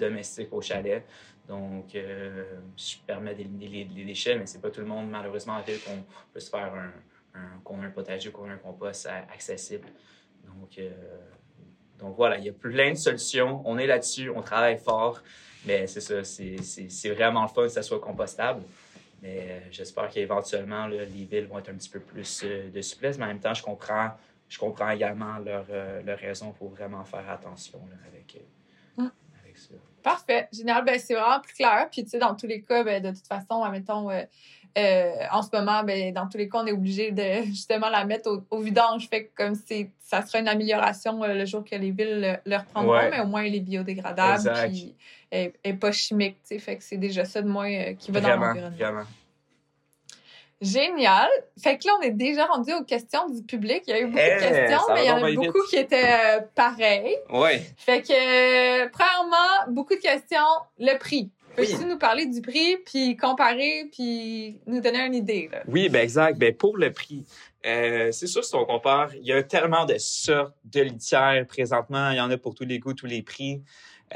domestique 0.00 0.52
au 0.52 0.60
chalet. 0.60 1.04
Donc, 1.48 1.94
euh, 1.94 2.60
je 2.76 2.96
permets 3.06 3.34
d'éliminer 3.34 3.86
les, 3.94 4.04
déchets, 4.04 4.38
mais 4.38 4.46
c'est 4.46 4.60
pas 4.60 4.70
tout 4.70 4.80
le 4.80 4.86
monde, 4.86 5.10
malheureusement, 5.10 5.54
en 5.54 5.62
ville, 5.62 5.80
qu'on 5.80 6.02
peut 6.32 6.40
se 6.40 6.48
faire 6.48 6.72
un, 6.74 7.38
un- 7.38 7.60
qu'on 7.62 7.82
a 7.82 7.86
un 7.86 7.90
potager, 7.90 8.30
qu'on 8.30 8.48
a 8.48 8.54
un 8.54 8.58
compost 8.58 9.06
accessible. 9.32 9.88
Donc, 10.46 10.78
euh, 10.78 10.90
donc 11.98 12.16
voilà, 12.16 12.38
il 12.38 12.44
y 12.44 12.48
a 12.48 12.52
plein 12.52 12.92
de 12.92 12.96
solutions. 12.96 13.62
On 13.64 13.78
est 13.78 13.86
là-dessus, 13.86 14.30
on 14.30 14.42
travaille 14.42 14.78
fort, 14.78 15.22
mais 15.66 15.86
c'est 15.86 16.00
ça, 16.00 16.24
c'est- 16.24 17.10
vraiment 17.10 17.42
le 17.42 17.48
fun 17.48 17.62
que 17.62 17.68
ça 17.68 17.82
soit 17.82 18.00
compostable. 18.00 18.62
Mais 19.22 19.38
euh, 19.40 19.60
j'espère 19.70 20.08
qu'éventuellement, 20.08 20.86
les 20.86 21.04
villes 21.06 21.46
vont 21.46 21.58
être 21.58 21.70
un 21.70 21.74
petit 21.74 21.88
peu 21.88 22.00
plus 22.00 22.42
euh, 22.44 22.70
de 22.70 22.80
souplesse, 22.82 23.16
mais 23.18 23.24
en 23.24 23.28
même 23.28 23.40
temps, 23.40 23.54
je 23.54 23.62
comprends, 23.62 24.10
je 24.48 24.58
comprends 24.58 24.90
également 24.90 25.38
leur, 25.38 25.64
euh, 25.70 26.02
leur 26.02 26.18
raison. 26.18 26.52
Il 26.54 26.58
faut 26.58 26.68
vraiment 26.68 27.04
faire 27.04 27.28
attention 27.30 27.80
avec, 28.06 28.42
Mm. 28.96 29.08
Ça. 29.60 29.74
Parfait. 30.02 30.48
Génial. 30.52 30.84
Ben, 30.84 30.98
c'est 30.98 31.14
vraiment 31.14 31.40
plus 31.40 31.54
clair. 31.54 31.88
Puis, 31.90 32.04
tu 32.04 32.10
sais, 32.10 32.18
dans 32.18 32.34
tous 32.34 32.46
les 32.46 32.60
cas, 32.62 32.84
ben, 32.84 33.02
de 33.02 33.10
toute 33.10 33.26
façon, 33.26 33.62
admettons, 33.62 34.10
euh, 34.10 34.22
euh, 34.76 35.12
en 35.32 35.40
ce 35.42 35.48
moment, 35.56 35.82
ben, 35.82 36.12
dans 36.12 36.28
tous 36.28 36.36
les 36.36 36.48
cas, 36.48 36.58
on 36.58 36.66
est 36.66 36.72
obligé 36.72 37.10
de 37.10 37.42
justement 37.46 37.88
la 37.88 38.04
mettre 38.04 38.30
au, 38.30 38.44
au 38.50 38.60
vidange. 38.60 39.08
Fait 39.08 39.24
que 39.26 39.30
comme 39.34 39.54
c'est, 39.54 39.90
ça 40.00 40.20
sera 40.22 40.40
une 40.40 40.48
amélioration 40.48 41.22
euh, 41.24 41.32
le 41.34 41.46
jour 41.46 41.64
que 41.64 41.74
les 41.76 41.90
villes 41.90 42.20
le, 42.20 42.36
le 42.50 42.56
reprendront, 42.58 42.92
Ouais. 42.92 43.10
mais 43.10 43.20
au 43.20 43.26
moins, 43.26 43.44
elle 43.44 43.54
est 43.54 43.60
biodégradable. 43.60 44.34
Exact. 44.48 44.68
Puis, 44.68 44.94
elle 45.30 45.52
n'est 45.64 45.74
pas 45.74 45.90
chimique. 45.92 46.36
tu 46.42 46.48
sais. 46.54 46.58
Fait 46.58 46.76
que 46.76 46.82
c'est 46.84 46.98
déjà 46.98 47.24
ça 47.24 47.40
de 47.40 47.48
moins 47.48 47.94
qui 47.94 48.10
va 48.12 48.20
dans 48.20 48.26
Vraiment, 48.28 48.46
l'environnement. 48.48 48.76
vraiment. 48.76 49.04
Génial. 50.60 51.28
Fait 51.62 51.76
que 51.78 51.86
là, 51.86 51.94
on 51.98 52.02
est 52.02 52.10
déjà 52.10 52.46
rendu 52.46 52.72
aux 52.72 52.84
questions 52.84 53.28
du 53.28 53.42
public. 53.42 53.82
Il 53.86 53.90
y 53.90 53.92
a 53.94 54.00
eu 54.00 54.06
beaucoup 54.06 54.18
Eh, 54.18 54.34
de 54.36 54.40
questions, 54.40 54.78
ça 54.80 54.86
va 54.88 54.94
mais 54.94 55.04
il 55.04 55.08
y 55.08 55.10
en 55.10 55.22
a 55.22 55.32
beaucoup 55.32 55.60
vite. 55.60 55.70
qui 55.70 55.76
étaient 55.76 56.04
euh, 56.04 56.40
pareilles. 56.54 57.16
Ouais. 57.30 57.62
Fait 57.76 58.02
que, 58.02 58.12
euh, 58.84 58.88
premièrement, 58.92 59.72
beaucoup 59.72 59.94
de 59.94 60.00
questions. 60.00 60.38
Le 60.78 60.96
prix. 60.98 61.30
Peux-tu 61.56 61.76
Oui. 61.76 61.84
nous 61.86 61.98
parler 61.98 62.26
du 62.26 62.40
prix, 62.40 62.78
puis 62.84 63.16
comparer, 63.16 63.88
puis 63.92 64.60
nous 64.66 64.80
donner 64.80 65.00
une 65.06 65.14
idée? 65.14 65.48
Là? 65.52 65.62
Oui, 65.68 65.88
ben 65.88 66.02
exact. 66.02 66.36
Ben 66.36 66.52
pour 66.52 66.76
le 66.76 66.92
prix, 66.92 67.24
euh, 67.64 68.10
c'est 68.10 68.26
sûr, 68.26 68.44
si 68.44 68.54
on 68.56 68.64
compare, 68.64 69.14
il 69.14 69.24
y 69.24 69.32
a 69.32 69.40
tellement 69.44 69.84
de 69.84 69.94
sortes 69.98 70.56
de 70.64 70.80
litières 70.80 71.46
présentement. 71.46 72.10
Il 72.10 72.16
y 72.16 72.20
en 72.20 72.30
a 72.30 72.36
pour 72.38 72.54
tous 72.56 72.64
les 72.64 72.80
goûts, 72.80 72.92
tous 72.94 73.06
les 73.06 73.22
prix. 73.22 73.62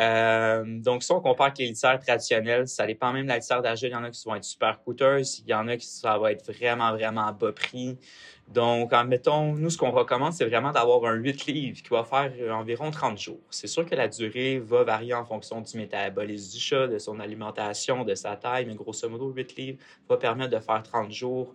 Euh, 0.01 0.65
donc, 0.81 1.03
si 1.03 1.11
on 1.11 1.21
compare 1.21 1.47
avec 1.47 1.59
les 1.59 1.67
litières 1.67 1.99
traditionnelles, 1.99 2.69
ça 2.69 2.87
dépend 2.87 3.13
même 3.13 3.25
de 3.25 3.29
la 3.29 3.39
litière 3.39 3.63
d'argile. 3.63 3.89
Il 3.89 3.93
y 3.93 3.97
en 3.97 4.05
a 4.05 4.11
qui 4.11 4.25
vont 4.25 4.37
être 4.37 4.45
super 4.45 4.81
coûteuses. 4.81 5.41
Il 5.41 5.51
y 5.51 5.55
en 5.55 5.67
a 5.67 5.77
qui 5.77 5.87
ça 5.87 6.19
va 6.19 6.33
être 6.33 6.53
vraiment, 6.53 6.93
vraiment 6.93 7.33
bas 7.33 7.53
prix. 7.53 7.99
Donc, 8.47 8.93
en 8.93 9.05
mettons, 9.05 9.55
nous, 9.55 9.71
ce 9.71 9.77
qu'on 9.77 9.91
recommande, 9.91 10.33
c'est 10.33 10.47
vraiment 10.47 10.73
d'avoir 10.73 11.05
un 11.05 11.15
8 11.15 11.47
livres 11.47 11.83
qui 11.83 11.89
va 11.91 12.05
faire 12.05 12.33
environ 12.55 12.91
30 12.91 13.19
jours. 13.19 13.41
C'est 13.51 13.67
sûr 13.67 13.85
que 13.85 13.95
la 13.95 14.09
durée 14.09 14.59
va 14.59 14.85
varier 14.85 15.13
en 15.15 15.25
fonction 15.25 15.61
du 15.61 15.77
métabolisme 15.77 16.53
du 16.53 16.61
chat, 16.61 16.87
de 16.87 16.99
son 16.99 17.21
alimentation, 17.21 18.05
de 18.05 18.15
sa 18.15 18.37
taille, 18.37 18.65
mais 18.65 18.75
grosso 18.75 19.07
modo, 19.09 19.31
8 19.31 19.57
livres 19.57 19.79
va 20.09 20.17
permettre 20.17 20.51
de 20.51 20.61
faire 20.61 20.83
30 20.83 21.13
jours. 21.13 21.55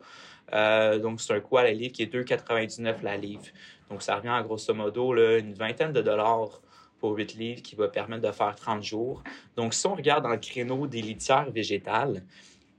Euh, 0.54 1.00
donc, 1.00 1.20
c'est 1.20 1.34
un 1.34 1.40
coût 1.40 1.58
à 1.58 1.64
la 1.64 1.72
livre 1.72 1.94
qui 1.94 2.04
est 2.04 2.14
2,99 2.14 3.02
la 3.02 3.18
livre. 3.18 3.46
Donc, 3.90 4.04
ça 4.04 4.18
revient 4.18 4.40
grosso 4.44 4.74
modo 4.74 5.14
là, 5.14 5.38
une 5.40 5.54
vingtaine 5.54 5.94
de 5.94 6.02
dollars 6.02 6.62
pour 7.04 7.18
8 7.18 7.36
livres 7.36 7.62
qui 7.62 7.76
va 7.76 7.90
permettre 7.90 8.26
de 8.26 8.32
faire 8.32 8.56
30 8.56 8.82
jours. 8.82 9.22
Donc, 9.58 9.74
si 9.74 9.86
on 9.88 9.94
regarde 9.94 10.24
dans 10.24 10.30
le 10.30 10.38
créneau 10.38 10.88
des 10.88 11.02
litières 11.02 11.52
végétales, 11.52 12.24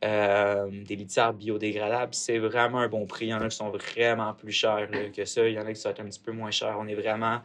euh, 0.03 0.67
des 0.71 0.97
litières 0.97 1.35
biodégradables, 1.35 2.15
c'est 2.15 2.39
vraiment 2.39 2.79
un 2.79 2.89
bon 2.89 3.05
prix. 3.05 3.27
Il 3.27 3.29
y 3.29 3.35
en 3.35 3.43
a 3.43 3.49
qui 3.51 3.57
sont 3.57 3.69
vraiment 3.69 4.33
plus 4.33 4.51
chers 4.51 4.91
là, 4.91 5.11
que 5.15 5.27
ça. 5.27 5.47
Il 5.47 5.53
y 5.53 5.59
en 5.59 5.67
a 5.67 5.75
qui 5.75 5.79
sont 5.79 5.91
un 5.91 6.05
petit 6.05 6.21
peu 6.21 6.33
moins 6.33 6.51
chers. 6.51 6.75
On 6.79 6.87
est 6.87 6.95
vraiment 6.95 7.43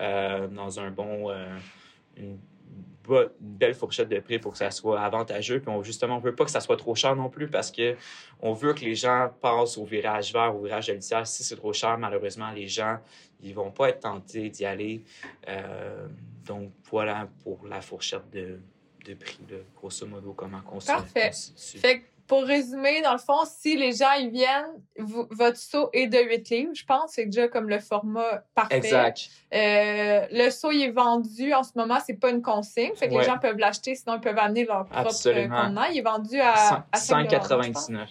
euh, 0.00 0.46
dans 0.48 0.80
un 0.80 0.90
bon, 0.90 1.28
euh, 1.28 1.44
une 3.08 3.30
belle 3.40 3.74
fourchette 3.74 4.08
de 4.08 4.18
prix 4.20 4.38
pour 4.38 4.52
que 4.52 4.58
ça 4.58 4.70
soit 4.70 5.00
avantageux. 5.00 5.60
Puis 5.60 5.70
on, 5.70 5.82
justement, 5.82 6.16
on 6.16 6.20
veut 6.20 6.34
pas 6.34 6.44
que 6.44 6.50
ça 6.50 6.60
soit 6.60 6.76
trop 6.76 6.94
cher 6.94 7.16
non 7.16 7.28
plus 7.28 7.48
parce 7.48 7.70
que 7.70 7.96
on 8.40 8.52
veut 8.52 8.74
que 8.74 8.80
les 8.84 8.94
gens 8.94 9.30
passent 9.40 9.76
au 9.78 9.84
virage 9.84 10.32
vert, 10.32 10.54
au 10.54 10.62
virage 10.62 10.86
de 10.86 10.92
litière. 10.94 11.26
Si 11.26 11.42
c'est 11.44 11.56
trop 11.56 11.72
cher, 11.72 11.98
malheureusement, 11.98 12.50
les 12.52 12.68
gens 12.68 12.98
ils 13.42 13.54
vont 13.54 13.70
pas 13.72 13.88
être 13.88 14.00
tentés 14.00 14.50
d'y 14.50 14.64
aller. 14.64 15.02
Euh, 15.48 16.06
donc 16.46 16.70
voilà 16.90 17.28
pour 17.42 17.66
la 17.66 17.80
fourchette 17.80 18.30
de, 18.32 18.60
de 19.04 19.14
prix, 19.14 19.38
là, 19.50 19.56
grosso 19.76 20.06
modo, 20.06 20.32
comment 20.32 20.62
se 20.80 20.86
Parfait. 20.86 21.28
constitue. 21.30 21.78
Fait 21.78 21.98
que 22.00 22.04
pour 22.26 22.44
résumer, 22.44 23.02
dans 23.02 23.12
le 23.12 23.18
fond, 23.18 23.40
si 23.44 23.76
les 23.76 23.92
gens 23.92 24.12
ils 24.18 24.30
viennent, 24.30 24.80
vous- 24.98 25.26
votre 25.30 25.56
seau 25.58 25.90
est 25.92 26.06
de 26.06 26.18
8 26.18 26.48
livres, 26.50 26.72
je 26.74 26.84
pense. 26.84 27.12
C'est 27.12 27.26
déjà 27.26 27.48
comme 27.48 27.68
le 27.68 27.78
format 27.78 28.44
parfait. 28.54 28.76
Exact. 28.78 29.28
Euh, 29.54 30.26
le 30.30 30.50
seau 30.50 30.70
il 30.70 30.82
est 30.82 30.90
vendu 30.90 31.52
en 31.52 31.62
ce 31.62 31.72
moment, 31.76 31.98
c'est 32.04 32.14
pas 32.14 32.30
une 32.30 32.42
consigne. 32.42 32.94
Fait 32.94 33.08
que 33.08 33.12
Ouais. 33.14 33.20
les 33.20 33.26
gens 33.26 33.38
peuvent 33.38 33.58
l'acheter, 33.58 33.94
sinon 33.94 34.14
ils 34.16 34.20
peuvent 34.20 34.38
amener 34.38 34.64
leur 34.64 34.86
propre 34.86 35.08
Absolument. 35.08 35.54
euh, 35.56 35.62
contenant. 35.64 35.84
Il 35.90 35.98
est 35.98 36.02
vendu 36.02 36.40
à, 36.40 36.84
à 36.92 36.96
5 36.98 37.30
je 37.30 37.36
pense. 37.36 37.48
199. 37.48 38.08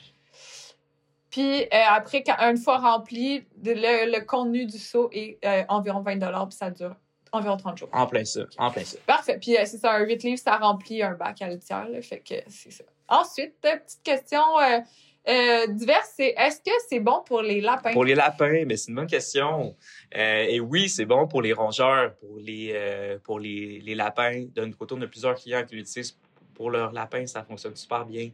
Puis 1.30 1.62
euh, 1.64 1.68
après, 1.90 2.24
quand, 2.24 2.36
une 2.40 2.58
fois 2.58 2.78
rempli, 2.78 3.46
le, 3.64 4.12
le 4.12 4.26
contenu 4.26 4.66
du 4.66 4.78
seau 4.78 5.10
est 5.14 5.38
euh, 5.46 5.64
environ 5.70 6.02
20 6.02 6.20
puis 6.20 6.58
ça 6.58 6.70
dure 6.70 6.96
environ 7.32 7.56
30 7.56 7.78
jours. 7.78 7.90
En 7.94 8.06
plein 8.08 8.26
ça. 8.26 8.42
En 8.58 8.70
plein 8.72 8.84
ça. 8.84 8.98
Parfait. 9.08 9.38
Puis 9.40 9.56
c'est 9.60 9.78
ça, 9.78 9.94
un 9.94 10.00
8 10.04 10.24
livres, 10.24 10.42
ça 10.44 10.58
remplit 10.58 11.02
un 11.02 11.14
bac 11.14 11.42
à 11.42 11.48
litière. 11.48 11.88
là. 11.88 12.02
fait 12.02 12.20
que 12.20 12.36
c'est 12.50 12.72
ça. 12.72 12.84
Ensuite, 13.12 13.60
petite 13.60 14.02
question 14.04 14.42
euh, 14.58 14.80
euh, 15.28 15.68
diverse, 15.68 16.14
c'est 16.16 16.34
est-ce 16.38 16.62
que 16.62 16.72
c'est 16.88 17.02
bon 17.02 17.22
pour 17.26 17.42
les 17.42 17.60
lapins? 17.60 17.92
Pour 17.92 18.06
les 18.06 18.16
lapins, 18.16 18.64
mais 18.66 18.78
c'est 18.78 18.90
une 18.90 18.96
bonne 18.96 19.06
question. 19.06 19.76
Euh, 20.16 20.46
et 20.48 20.62
oui, 20.62 20.88
c'est 20.88 21.04
bon 21.04 21.28
pour 21.28 21.42
les 21.42 21.52
rongeurs, 21.52 22.16
pour 22.16 22.38
les, 22.38 22.72
euh, 22.74 23.20
pour 23.22 23.38
les, 23.38 23.82
les 23.82 23.96
lapins. 23.96 24.46
De 24.56 24.64
notre 24.64 24.78
côté, 24.78 24.96
on 24.98 25.02
a 25.02 25.08
plusieurs 25.08 25.36
clients 25.36 25.66
qui 25.66 25.76
l'utilisent 25.76 26.18
pour 26.54 26.72
leurs 26.72 26.94
lapins. 26.94 27.28
Ça 27.28 27.44
fonctionne 27.44 27.76
super 27.76 28.06
bien. 28.06 28.30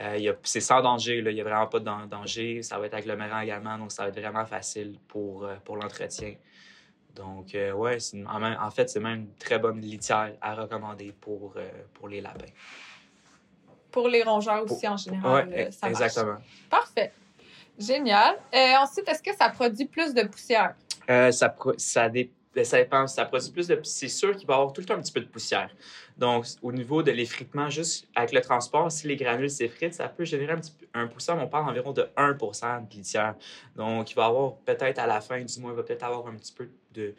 Euh, 0.00 0.32
c'est 0.42 0.60
sans 0.60 0.82
danger. 0.82 1.18
Il 1.18 1.32
n'y 1.32 1.40
a 1.40 1.44
vraiment 1.44 1.68
pas 1.68 1.78
de 1.78 1.84
dan- 1.84 2.08
danger. 2.08 2.64
Ça 2.64 2.76
va 2.76 2.86
être 2.86 2.94
agglomérant 2.94 3.38
également, 3.38 3.78
donc 3.78 3.92
ça 3.92 4.02
va 4.02 4.08
être 4.08 4.18
vraiment 4.20 4.46
facile 4.46 4.98
pour, 5.06 5.48
pour 5.64 5.76
l'entretien. 5.76 6.34
Donc, 7.14 7.54
ouais, 7.54 7.98
en, 8.26 8.42
en 8.66 8.70
fait, 8.72 8.90
c'est 8.90 9.00
même 9.00 9.20
une 9.20 9.34
très 9.36 9.60
bonne 9.60 9.80
litière 9.80 10.32
à 10.40 10.54
recommander 10.56 11.12
pour, 11.20 11.54
pour 11.94 12.08
les 12.08 12.20
lapins. 12.20 12.52
Pour 13.90 14.08
les 14.08 14.22
rongeurs 14.22 14.64
aussi, 14.70 14.86
en 14.86 14.96
général, 14.96 15.48
Ouais, 15.48 15.66
euh, 15.66 15.70
ça 15.70 15.88
marche. 15.88 16.02
exactement. 16.02 16.38
Parfait. 16.68 17.12
Génial. 17.78 18.36
Euh, 18.54 18.74
ensuite, 18.80 19.08
est-ce 19.08 19.22
que 19.22 19.34
ça 19.36 19.48
produit 19.50 19.86
plus 19.86 20.12
de 20.12 20.22
poussière? 20.26 20.74
Euh, 21.08 21.30
ça, 21.30 21.54
ça, 21.76 22.08
dé- 22.08 22.30
ça 22.64 22.76
dépend. 22.78 23.06
Ça 23.06 23.24
produit 23.24 23.50
plus 23.52 23.68
de. 23.68 23.78
C'est 23.84 24.08
sûr 24.08 24.36
qu'il 24.36 24.46
va 24.46 24.54
y 24.54 24.56
avoir 24.56 24.72
tout 24.72 24.80
le 24.80 24.86
temps 24.86 24.94
un 24.94 25.00
petit 25.00 25.12
peu 25.12 25.20
de 25.20 25.26
poussière. 25.28 25.70
Donc, 26.16 26.44
au 26.62 26.72
niveau 26.72 27.02
de 27.04 27.12
l'effritement, 27.12 27.70
juste 27.70 28.08
avec 28.16 28.32
le 28.32 28.40
transport, 28.40 28.90
si 28.90 29.06
les 29.06 29.14
granules 29.16 29.48
s'effritent, 29.50 29.94
ça 29.94 30.08
peut 30.08 30.24
générer 30.24 30.52
un 30.52 30.56
petit 30.58 30.72
peu 30.72 30.86
un 30.92 31.06
poussière, 31.06 31.36
on 31.40 31.46
parle 31.46 31.70
environ 31.70 31.92
de 31.92 32.08
1% 32.16 32.88
de 32.88 32.94
litière. 32.96 33.36
Donc, 33.76 34.10
il 34.10 34.14
va 34.14 34.24
y 34.24 34.26
avoir 34.26 34.56
peut-être 34.56 34.98
à 34.98 35.06
la 35.06 35.20
fin 35.20 35.40
du 35.40 35.60
mois, 35.60 35.70
il 35.70 35.76
va 35.76 35.82
peut-être 35.84 36.02
avoir 36.02 36.26
un 36.26 36.34
petit 36.34 36.52
peu 36.52 36.68
de, 36.92 37.14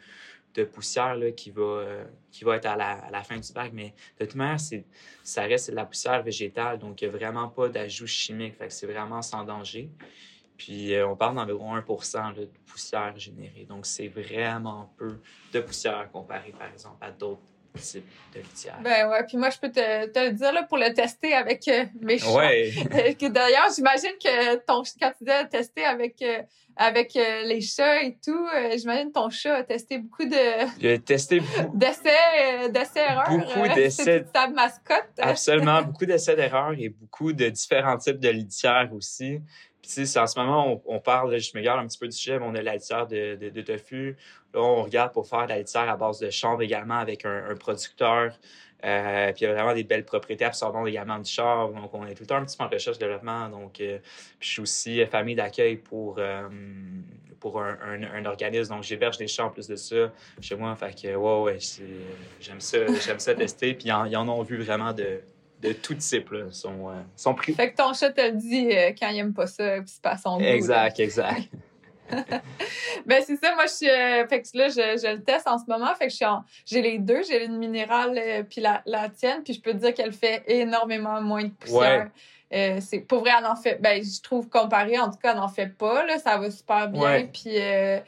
de 0.54 0.64
poussière 0.64 1.14
là, 1.16 1.30
qui, 1.32 1.50
va, 1.50 1.62
euh, 1.62 2.04
qui 2.30 2.44
va 2.44 2.56
être 2.56 2.66
à 2.66 2.76
la, 2.76 2.92
à 2.92 3.10
la 3.10 3.22
fin 3.22 3.38
du 3.38 3.52
bac. 3.52 3.70
Mais 3.72 3.94
de 4.18 4.24
toute 4.24 4.34
manière, 4.34 4.60
ça 5.22 5.42
reste 5.42 5.70
de 5.70 5.76
la 5.76 5.84
poussière 5.84 6.22
végétale, 6.22 6.78
donc 6.78 7.00
il 7.00 7.08
n'y 7.08 7.14
a 7.14 7.16
vraiment 7.16 7.48
pas 7.48 7.68
d'ajout 7.68 8.06
chimique. 8.06 8.56
Fait 8.56 8.68
que 8.68 8.72
c'est 8.72 8.86
vraiment 8.86 9.22
sans 9.22 9.44
danger. 9.44 9.90
Puis 10.56 10.94
euh, 10.94 11.08
on 11.08 11.16
parle 11.16 11.36
d'environ 11.36 11.74
1 11.74 11.82
là, 11.82 12.32
de 12.34 12.50
poussière 12.66 13.16
générée. 13.16 13.64
Donc 13.68 13.86
c'est 13.86 14.08
vraiment 14.08 14.92
peu 14.96 15.18
de 15.52 15.60
poussière 15.60 16.10
comparé, 16.12 16.50
par 16.50 16.68
exemple, 16.68 16.98
à 17.00 17.10
d'autres 17.10 17.40
de 17.74 18.40
litières. 18.40 18.78
Ben 18.82 19.08
ouais, 19.08 19.24
puis 19.26 19.36
moi, 19.36 19.50
je 19.50 19.58
peux 19.58 19.70
te, 19.70 20.06
te 20.06 20.18
le 20.18 20.32
dire 20.32 20.52
là, 20.52 20.62
pour 20.64 20.78
le 20.78 20.92
tester 20.92 21.34
avec 21.34 21.66
euh, 21.68 21.84
mes 22.00 22.18
chats. 22.18 22.32
ouais. 22.32 22.72
Euh, 22.92 23.28
D'ailleurs, 23.28 23.68
j'imagine 23.74 24.12
que 24.22 24.56
ton, 24.66 24.82
quand 25.00 25.12
tu 25.16 25.24
disais 25.24 25.46
tester 25.48 25.84
avec, 25.84 26.20
euh, 26.22 26.42
avec 26.76 27.14
euh, 27.16 27.42
les 27.44 27.60
chats 27.60 28.02
et 28.02 28.16
tout, 28.24 28.46
euh, 28.54 28.76
j'imagine 28.76 29.08
que 29.08 29.12
ton 29.12 29.30
chat 29.30 29.56
a 29.56 29.62
testé 29.62 29.98
beaucoup 29.98 30.24
de, 30.24 30.66
J'ai 30.80 30.98
testé 30.98 31.40
beaucoup, 31.40 31.70
d'essais, 31.76 32.10
euh, 32.42 32.68
d'essais-erreurs. 32.68 33.28
Beaucoup 33.30 33.60
euh, 33.64 33.74
d'essais. 33.74 34.04
C'est 34.04 34.32
ta 34.32 34.48
mascotte. 34.48 35.10
absolument 35.18 35.82
beaucoup 35.82 36.06
d'essais 36.06 36.36
d'erreurs 36.36 36.74
et 36.78 36.88
beaucoup 36.88 37.32
de 37.32 37.48
différents 37.48 37.98
types 37.98 38.18
de 38.18 38.28
litières 38.30 38.88
aussi. 38.92 39.40
En 39.98 40.26
ce 40.26 40.38
moment, 40.38 40.80
on, 40.86 41.00
parle, 41.00 41.38
je 41.38 41.50
me 41.56 41.62
garde 41.62 41.80
un 41.80 41.86
petit 41.86 41.98
peu 41.98 42.06
du 42.06 42.16
sujet, 42.16 42.38
on 42.40 42.54
a 42.54 42.62
la 42.62 42.74
litière 42.74 43.06
de, 43.06 43.36
de, 43.36 43.48
de 43.50 43.62
tofu. 43.62 44.16
Là, 44.54 44.60
on 44.60 44.82
regarde 44.82 45.12
pour 45.12 45.26
faire 45.26 45.46
de 45.46 45.52
la 45.52 45.92
à 45.92 45.96
base 45.96 46.20
de 46.20 46.30
chanvre 46.30 46.62
également 46.62 46.98
avec 46.98 47.24
un, 47.24 47.54
producteur. 47.58 48.32
Euh, 48.82 49.32
puis 49.32 49.42
il 49.42 49.44
y 49.44 49.50
a 49.50 49.52
vraiment 49.52 49.74
des 49.74 49.84
belles 49.84 50.04
propriétés 50.04 50.44
absorbantes 50.44 50.88
également 50.88 51.18
du 51.18 51.30
chanvre. 51.30 51.74
Donc, 51.74 51.92
on 51.92 52.06
est 52.06 52.14
tout 52.14 52.22
le 52.22 52.26
temps 52.26 52.36
un 52.36 52.44
petit 52.44 52.56
peu 52.56 52.64
en 52.64 52.68
recherche 52.68 52.98
développement. 52.98 53.48
Donc, 53.48 53.80
euh, 53.80 53.98
je 54.38 54.48
suis 54.48 54.62
aussi 54.62 55.00
euh, 55.00 55.06
famille 55.06 55.34
d'accueil 55.34 55.76
pour, 55.76 56.20
pour 57.40 57.60
un, 57.60 58.24
organisme. 58.24 58.74
Donc, 58.74 58.84
j'héberge 58.84 59.18
des 59.18 59.26
chats 59.26 59.46
en 59.46 59.50
plus 59.50 59.66
de 59.66 59.76
ça 59.76 60.12
chez 60.40 60.56
moi. 60.56 60.74
Fait 60.76 60.94
que, 60.94 61.14
ouais, 61.14 61.42
ouais, 61.42 61.58
j'aime 62.40 62.60
ça, 62.60 62.78
j'aime 63.04 63.20
ça 63.20 63.34
tester. 63.34 63.74
Puis 63.74 63.88
ils 63.88 63.92
en, 63.92 64.06
en 64.14 64.28
ont 64.28 64.42
vu 64.42 64.62
vraiment 64.62 64.92
de, 64.92 65.20
de 65.60 65.72
tout 65.72 65.94
type. 65.94 66.30
Là. 66.30 66.50
Sont, 66.50 66.88
euh, 66.90 66.94
sont 67.16 67.34
pris. 67.34 67.52
Fait 67.54 67.70
que 67.70 67.76
ton 67.76 67.92
chat 67.94 68.10
te 68.10 68.20
le 68.20 68.32
dit 68.32 68.68
euh, 68.72 68.92
quand 68.98 69.08
il 69.08 69.18
aime 69.18 69.34
pas 69.34 69.46
ça, 69.46 69.74
puis 69.80 69.84
c'est 69.88 70.02
pas 70.02 70.16
son 70.16 70.36
goût. 70.38 70.42
là. 70.42 70.54
Exact, 70.54 71.00
exact. 71.00 71.42
Ben 73.06 73.22
c'est 73.24 73.36
ça, 73.36 73.54
moi 73.54 73.66
je 73.66 73.72
suis 73.72 73.88
euh, 73.88 74.26
fait 74.26 74.42
que 74.42 74.48
là 74.58 74.68
je, 74.68 74.74
je 75.00 75.14
le 75.14 75.22
teste 75.22 75.46
en 75.46 75.58
ce 75.58 75.64
moment, 75.68 75.94
fait 75.94 76.08
que 76.08 76.14
j'ai 76.66 76.82
les 76.82 76.98
deux, 76.98 77.22
j'ai 77.22 77.44
une 77.44 77.56
minérale 77.58 78.44
puis 78.50 78.60
la, 78.60 78.82
la 78.84 79.08
tienne, 79.08 79.42
puis 79.44 79.54
je 79.54 79.60
peux 79.60 79.70
te 79.72 79.76
dire 79.78 79.94
qu'elle 79.94 80.12
fait 80.12 80.42
énormément 80.48 81.20
moins 81.20 81.44
de 81.44 81.50
poussière. 81.50 82.10
C'est 82.50 83.06
pour 83.06 83.20
vrai 83.20 83.30
elle 83.38 83.46
en 83.46 83.54
fait 83.54 83.80
ben 83.80 84.02
je 84.02 84.20
trouve 84.22 84.48
comparé 84.48 84.98
en 84.98 85.08
tout 85.10 85.18
cas 85.22 85.30
elle 85.32 85.36
n'en 85.38 85.46
fait 85.48 85.68
pas 85.68 86.04
là, 86.04 86.18
ça 86.18 86.36
va 86.36 86.50
super 86.50 86.88
bien 86.88 87.00
Ouais. 87.00 87.30
puis 87.32 87.52
euh, 87.56 88.00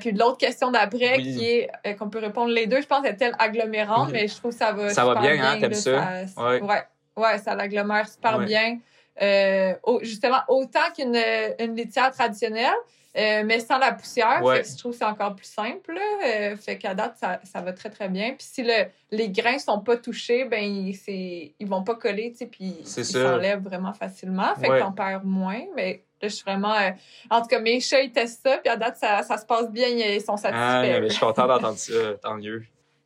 puis 0.00 0.12
l'autre 0.12 0.38
question 0.38 0.70
d'après 0.70 1.16
Oui. 1.18 1.22
qui 1.22 1.44
est 1.44 1.70
euh, 1.86 1.92
qu'on 1.94 2.08
peut 2.08 2.20
répondre 2.20 2.52
les 2.52 2.66
deux, 2.66 2.80
je 2.80 2.86
pense 2.86 3.04
est-elle 3.04 3.34
agglomérante, 3.38 4.06
Oui. 4.06 4.12
mais 4.14 4.28
je 4.28 4.36
trouve 4.36 4.52
que 4.52 4.56
ça 4.58 4.72
va 4.72 4.88
Ça 4.90 5.04
va 5.04 5.16
super 5.16 5.32
bien, 5.34 5.44
hein, 5.44 5.60
t'aimes 5.60 5.74
ça? 5.74 6.22
Ouais. 6.38 6.60
ouais. 6.62 6.82
Ouais, 7.16 7.38
ça 7.38 7.54
l'agglomère 7.54 8.08
super 8.08 8.38
Ouais. 8.38 8.46
bien. 8.46 8.78
Euh, 9.20 9.74
justement, 10.02 10.40
autant 10.48 10.90
qu'une 10.96 11.16
une 11.58 11.76
litière 11.76 12.10
traditionnelle, 12.12 12.72
euh, 13.14 13.42
mais 13.44 13.60
sans 13.60 13.76
la 13.76 13.92
poussière. 13.92 14.40
Ouais. 14.42 14.56
Fait 14.56 14.62
que 14.62 14.68
je 14.70 14.78
trouve 14.78 14.92
que 14.92 14.98
c'est 14.98 15.04
encore 15.04 15.34
plus 15.36 15.44
simple. 15.46 15.98
Euh, 16.26 16.56
fait 16.56 16.78
qu'à 16.78 16.94
date, 16.94 17.16
ça, 17.20 17.38
ça 17.44 17.60
va 17.60 17.74
très, 17.74 17.90
très 17.90 18.08
bien. 18.08 18.28
Puis 18.30 18.46
si 18.50 18.62
le, 18.62 18.86
les 19.10 19.28
grains 19.28 19.58
sont 19.58 19.80
pas 19.80 19.98
touchés, 19.98 20.46
ben 20.46 20.62
ils, 20.64 20.94
c'est- 20.94 21.52
ils 21.58 21.68
vont 21.68 21.82
pas 21.84 21.94
coller, 21.96 22.32
tu 22.32 22.38
sais, 22.38 22.46
puis 22.46 22.74
C'est 22.84 23.02
ils 23.02 23.04
ça. 23.04 23.32
s'enlèvent 23.32 23.62
vraiment 23.62 23.92
facilement. 23.92 24.54
Fait 24.58 24.70
Ouais. 24.70 24.78
que 24.78 24.82
t'en 24.84 24.92
perds 24.92 25.24
moins. 25.24 25.60
Mais 25.76 26.04
là, 26.22 26.28
je 26.28 26.34
suis 26.34 26.44
vraiment... 26.44 26.72
euh, 26.74 26.90
en 27.28 27.42
tout 27.42 27.48
cas, 27.48 27.58
mes 27.60 27.80
chats, 27.80 28.00
ils 28.00 28.12
testent 28.12 28.40
ça. 28.46 28.56
Puis 28.56 28.70
à 28.72 28.76
date, 28.78 28.96
ça, 28.96 29.22
ça 29.22 29.36
se 29.36 29.44
passe 29.44 29.70
bien. 29.70 29.88
Ils 29.88 30.22
sont 30.22 30.38
satisfaits. 30.38 30.58
Ah, 30.58 30.80
mais 30.82 31.02
je 31.02 31.12
suis 31.12 31.20
content 31.20 31.46
d'entendre 31.46 31.76
ça. 31.76 31.92
Tant 32.22 32.36
mieux. 32.36 32.62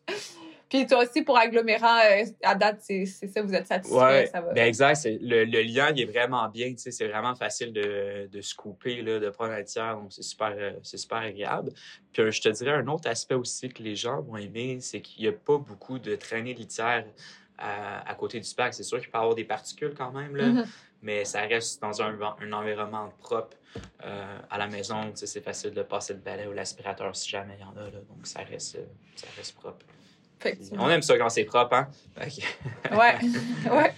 Puis 0.69 0.85
toi 0.87 1.05
aussi, 1.05 1.23
pour 1.23 1.39
agglomérant, 1.39 1.99
euh, 2.01 2.25
à 2.43 2.55
date, 2.57 2.79
c'est 2.81 3.07
ça, 3.07 3.41
vous 3.43 3.55
êtes 3.55 3.69
satisfait. 3.69 3.97
Ouais, 3.97 4.27
ça 4.27 4.41
va. 4.41 4.53
ben 4.53 4.67
exact. 4.67 5.05
Le, 5.05 5.45
le 5.45 5.63
lien, 5.63 5.91
il 5.95 6.01
est 6.03 6.05
vraiment 6.07 6.49
bien. 6.49 6.75
C'est 6.77 7.07
vraiment 7.07 7.35
facile 7.37 7.73
de, 7.73 8.27
de 8.27 8.41
se 8.41 8.55
couper, 8.55 9.01
là, 9.03 9.21
de 9.21 9.31
prendre 9.31 9.55
litière. 9.55 9.97
Donc, 9.97 10.13
c'est 10.13 10.23
super, 10.23 10.53
euh, 10.57 10.73
super 10.83 11.19
agréable. 11.19 11.73
Puis, 12.13 12.23
euh, 12.23 12.31
je 12.33 12.41
te 12.41 12.49
dirais, 12.49 12.73
un 12.73 12.87
autre 12.89 13.09
aspect 13.09 13.37
aussi 13.37 13.69
que 13.69 13.83
les 13.83 13.95
gens 13.95 14.21
vont 14.23 14.37
aimer, 14.39 14.79
c'est 14.81 15.01
qu'il 15.01 15.23
n'y 15.23 15.29
a 15.29 15.33
pas 15.33 15.59
beaucoup 15.59 15.99
de 16.01 16.17
traînées 16.17 16.55
de 16.55 16.59
litière 16.59 17.05
à, 17.59 18.09
à 18.11 18.15
côté 18.17 18.41
du 18.41 18.55
parc. 18.55 18.75
C'est 18.75 18.83
sûr 18.83 18.99
qu'il 19.01 19.09
peut 19.11 19.19
y 19.19 19.21
avoir 19.21 19.35
des 19.37 19.45
particules 19.45 19.95
quand 19.97 20.11
même, 20.11 20.35
là, 20.37 20.47
Mhm. 20.49 20.65
mais 21.01 21.25
ça 21.25 21.43
reste 21.43 21.81
dans 21.81 22.03
un, 22.03 22.19
un 22.41 22.53
environnement 22.53 23.09
propre 23.21 23.57
euh, 24.05 24.39
à 24.51 24.59
la 24.59 24.67
maison. 24.67 25.13
C'est 25.15 25.45
facile 25.45 25.71
de 25.71 25.83
passer 25.83 26.13
le 26.15 26.19
balai 26.19 26.47
ou 26.49 26.53
l'aspirateur 26.53 27.15
si 27.15 27.31
jamais 27.31 27.55
il 27.59 27.63
y 27.63 27.65
en 27.65 27.77
a. 27.77 27.85
Là, 27.85 28.01
donc, 28.09 28.27
ça 28.27 28.41
reste, 28.41 28.79
ça 29.15 29.27
reste 29.37 29.55
propre. 29.55 29.87
On 30.79 30.89
aime 30.91 31.03
ça 31.03 31.17
quand 31.19 31.29
c'est 31.29 31.45
propre, 31.45 31.75
hein? 31.75 31.89
Ouais, 32.93 33.19
ouais. 33.71 33.93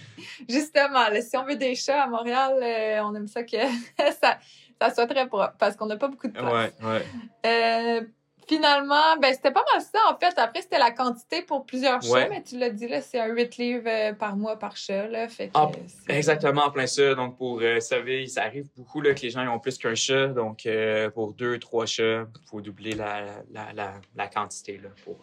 Justement, 0.47 1.09
là, 1.09 1.21
si 1.21 1.35
on 1.37 1.45
veut 1.45 1.55
des 1.55 1.75
chats 1.75 2.03
à 2.03 2.07
Montréal, 2.07 2.59
euh, 2.61 3.01
on 3.03 3.13
aime 3.15 3.27
ça 3.27 3.43
que 3.43 3.57
ça, 4.21 4.37
ça 4.81 4.93
soit 4.93 5.07
très 5.07 5.27
propre 5.27 5.53
parce 5.59 5.75
qu'on 5.75 5.85
n'a 5.85 5.97
pas 5.97 6.07
beaucoup 6.07 6.27
de 6.27 6.33
place. 6.33 6.71
Ouais, 6.81 6.87
ouais. 6.87 7.05
Euh, 7.45 8.01
finalement, 8.47 9.17
ben, 9.21 9.31
c'était 9.33 9.51
pas 9.51 9.63
mal 9.73 9.81
ça, 9.83 9.99
en 10.11 10.17
fait. 10.17 10.33
Après, 10.39 10.61
c'était 10.61 10.79
la 10.79 10.89
quantité 10.91 11.41
pour 11.43 11.65
plusieurs 11.65 12.01
chats, 12.01 12.09
Ouais. 12.13 12.29
mais 12.29 12.41
tu 12.41 12.57
l'as 12.57 12.69
dit, 12.71 12.87
là, 12.87 12.99
c'est 13.01 13.19
un 13.19 13.27
8 13.27 13.57
livres 13.57 13.83
euh, 13.87 14.13
par 14.13 14.35
mois 14.35 14.57
par 14.57 14.75
chat, 14.75 15.07
là. 15.07 15.27
Fait 15.27 15.47
que, 15.47 15.51
Ah, 15.53 15.69
Exactement, 16.07 16.63
en 16.63 16.71
plein 16.71 16.87
ça. 16.87 17.13
Donc, 17.15 17.37
pour 17.37 17.59
euh, 17.61 17.79
savez, 17.79 18.25
ça 18.27 18.43
arrive 18.43 18.67
beaucoup 18.75 19.01
là, 19.01 19.13
que 19.13 19.21
les 19.21 19.29
gens 19.29 19.43
ils 19.43 19.49
ont 19.49 19.59
plus 19.59 19.77
qu'un 19.77 19.93
chat. 19.93 20.27
Donc, 20.29 20.67
pour 21.13 21.33
deux, 21.33 21.59
trois 21.59 21.85
chats, 21.85 22.25
il 22.25 22.49
faut 22.49 22.61
doubler 22.61 22.93
la, 22.93 23.21
la, 23.51 23.71
la, 23.75 23.91
la 24.15 24.27
quantité 24.27 24.79
là, 24.81 24.89
pour, 25.03 25.17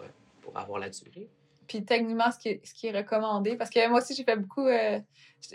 euh, 0.56 0.64
pour 0.64 0.76
avoir 0.76 0.78
la 0.80 0.90
durée. 0.90 1.28
Puis 1.66 1.84
techniquement, 1.84 2.30
ce 2.30 2.38
qui 2.38 2.48
est, 2.48 2.66
ce 2.66 2.74
qui 2.74 2.86
est 2.86 2.96
recommandé, 2.96 3.56
parce 3.56 3.70
que 3.70 3.88
moi 3.88 4.00
aussi, 4.00 4.14
j'ai 4.14 4.24
fait 4.24 4.36
beaucoup. 4.36 4.66
euh, 4.66 5.00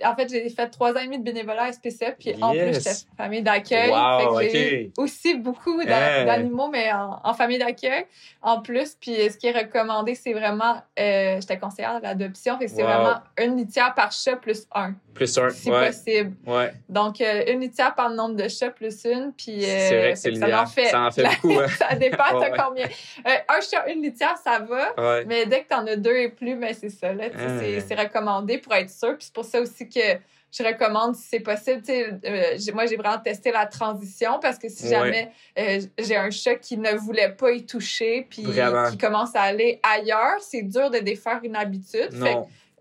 en 0.05 0.15
fait, 0.15 0.29
j'ai 0.29 0.49
fait 0.49 0.67
trois 0.69 0.93
ans 0.93 0.99
et 0.99 1.05
demi 1.05 1.19
de 1.19 1.23
bénévolat 1.23 1.63
à 1.63 1.71
SPCF, 1.73 2.15
puis 2.17 2.33
en 2.41 2.51
plus, 2.51 2.73
j'étais 2.75 2.91
famille 3.17 3.41
d'accueil. 3.41 3.89
Wow, 3.89 4.37
fait 4.39 4.45
que 4.47 4.51
j'ai 4.53 4.83
eu 4.85 4.91
aussi 4.97 5.35
beaucoup 5.35 5.79
Hey. 5.81 6.25
d'animaux, 6.25 6.69
mais 6.69 6.91
en, 6.93 7.19
en 7.23 7.33
famille 7.33 7.59
d'accueil 7.59 8.05
en 8.41 8.61
plus. 8.61 8.95
Puis 8.99 9.19
euh, 9.19 9.29
ce 9.29 9.37
qui 9.37 9.47
est 9.47 9.51
recommandé, 9.57 10.15
c'est 10.15 10.31
vraiment. 10.33 10.75
euh, 10.97 11.41
j'étais 11.41 11.57
conseillère 11.59 11.97
de 11.97 12.03
l'adoption, 12.03 12.57
fait 12.57 12.65
que 12.65 12.71
c'est 12.71 12.83
Wow. 12.83 12.87
vraiment 12.89 13.15
une 13.37 13.57
litière 13.57 13.93
par 13.93 14.11
chat 14.13 14.37
plus 14.37 14.65
un, 14.73 14.93
Plus 15.13 15.37
un. 15.37 15.49
si 15.49 15.69
ouais, 15.69 15.87
possible. 15.87 16.35
ouais. 16.47 16.71
Donc, 16.87 17.19
euh, 17.19 17.43
une 17.51 17.59
litière 17.59 17.93
par 17.93 18.09
nombre 18.11 18.35
de 18.35 18.47
chats 18.47 18.69
plus 18.69 19.03
une, 19.05 19.33
puis. 19.37 19.65
euh, 19.65 19.67
c'est 19.67 19.97
vrai 19.97 20.01
que 20.01 20.07
fait 20.09 20.15
c'est 20.15 20.31
que 20.31 20.39
ça 20.39 20.61
en 20.61 20.65
fait. 20.67 20.85
Ça 20.87 21.01
en 21.01 21.11
fait 21.11 21.23
beaucoup. 21.23 21.59
Hein? 21.59 21.67
ça 21.77 21.95
dépend, 21.95 22.39
Ouais, 22.39 22.49
t'as 22.49 22.63
combien. 22.63 22.87
Un 23.25 23.59
chat, 23.61 23.89
une 23.91 24.01
litière, 24.01 24.37
ça 24.41 24.59
va. 24.59 25.23
Mais 25.25 25.45
dès 25.45 25.63
que 25.63 25.67
t'en 25.67 25.85
as 25.87 25.95
deux 25.97 26.15
et 26.15 26.29
plus, 26.29 26.55
ben 26.55 26.73
c'est 26.73 26.89
ça. 26.89 27.11
Là, 27.13 27.25
c'est, 27.59 27.81
c'est 27.81 27.95
recommandé 27.95 28.57
pour 28.57 28.73
être 28.73 28.89
sûr. 28.89 29.17
Puis 29.17 29.25
c'est 29.25 29.33
pour 29.33 29.43
ça 29.45 29.59
aussi 29.59 29.70
que 29.79 30.19
je 30.51 30.63
recommande 30.63 31.15
si 31.15 31.23
c'est 31.29 31.39
possible. 31.39 31.81
Euh, 31.89 32.57
moi, 32.73 32.85
j'ai 32.85 32.97
vraiment 32.97 33.19
testé 33.19 33.51
la 33.51 33.65
transition 33.65 34.39
parce 34.41 34.57
que 34.57 34.69
si 34.69 34.89
jamais 34.89 35.31
euh, 35.57 35.79
j'ai 35.97 36.17
un 36.17 36.29
chat 36.29 36.55
qui 36.55 36.77
ne 36.77 36.91
voulait 36.91 37.31
pas 37.31 37.51
y 37.51 37.65
toucher 37.65 38.27
puis 38.29 38.43
qui 38.43 38.97
commence 38.97 39.35
à 39.35 39.41
aller 39.43 39.79
ailleurs, 39.81 40.39
c'est 40.41 40.63
dur 40.63 40.89
de 40.89 40.99
défaire 40.99 41.39
une 41.43 41.55
habitude. 41.55 42.09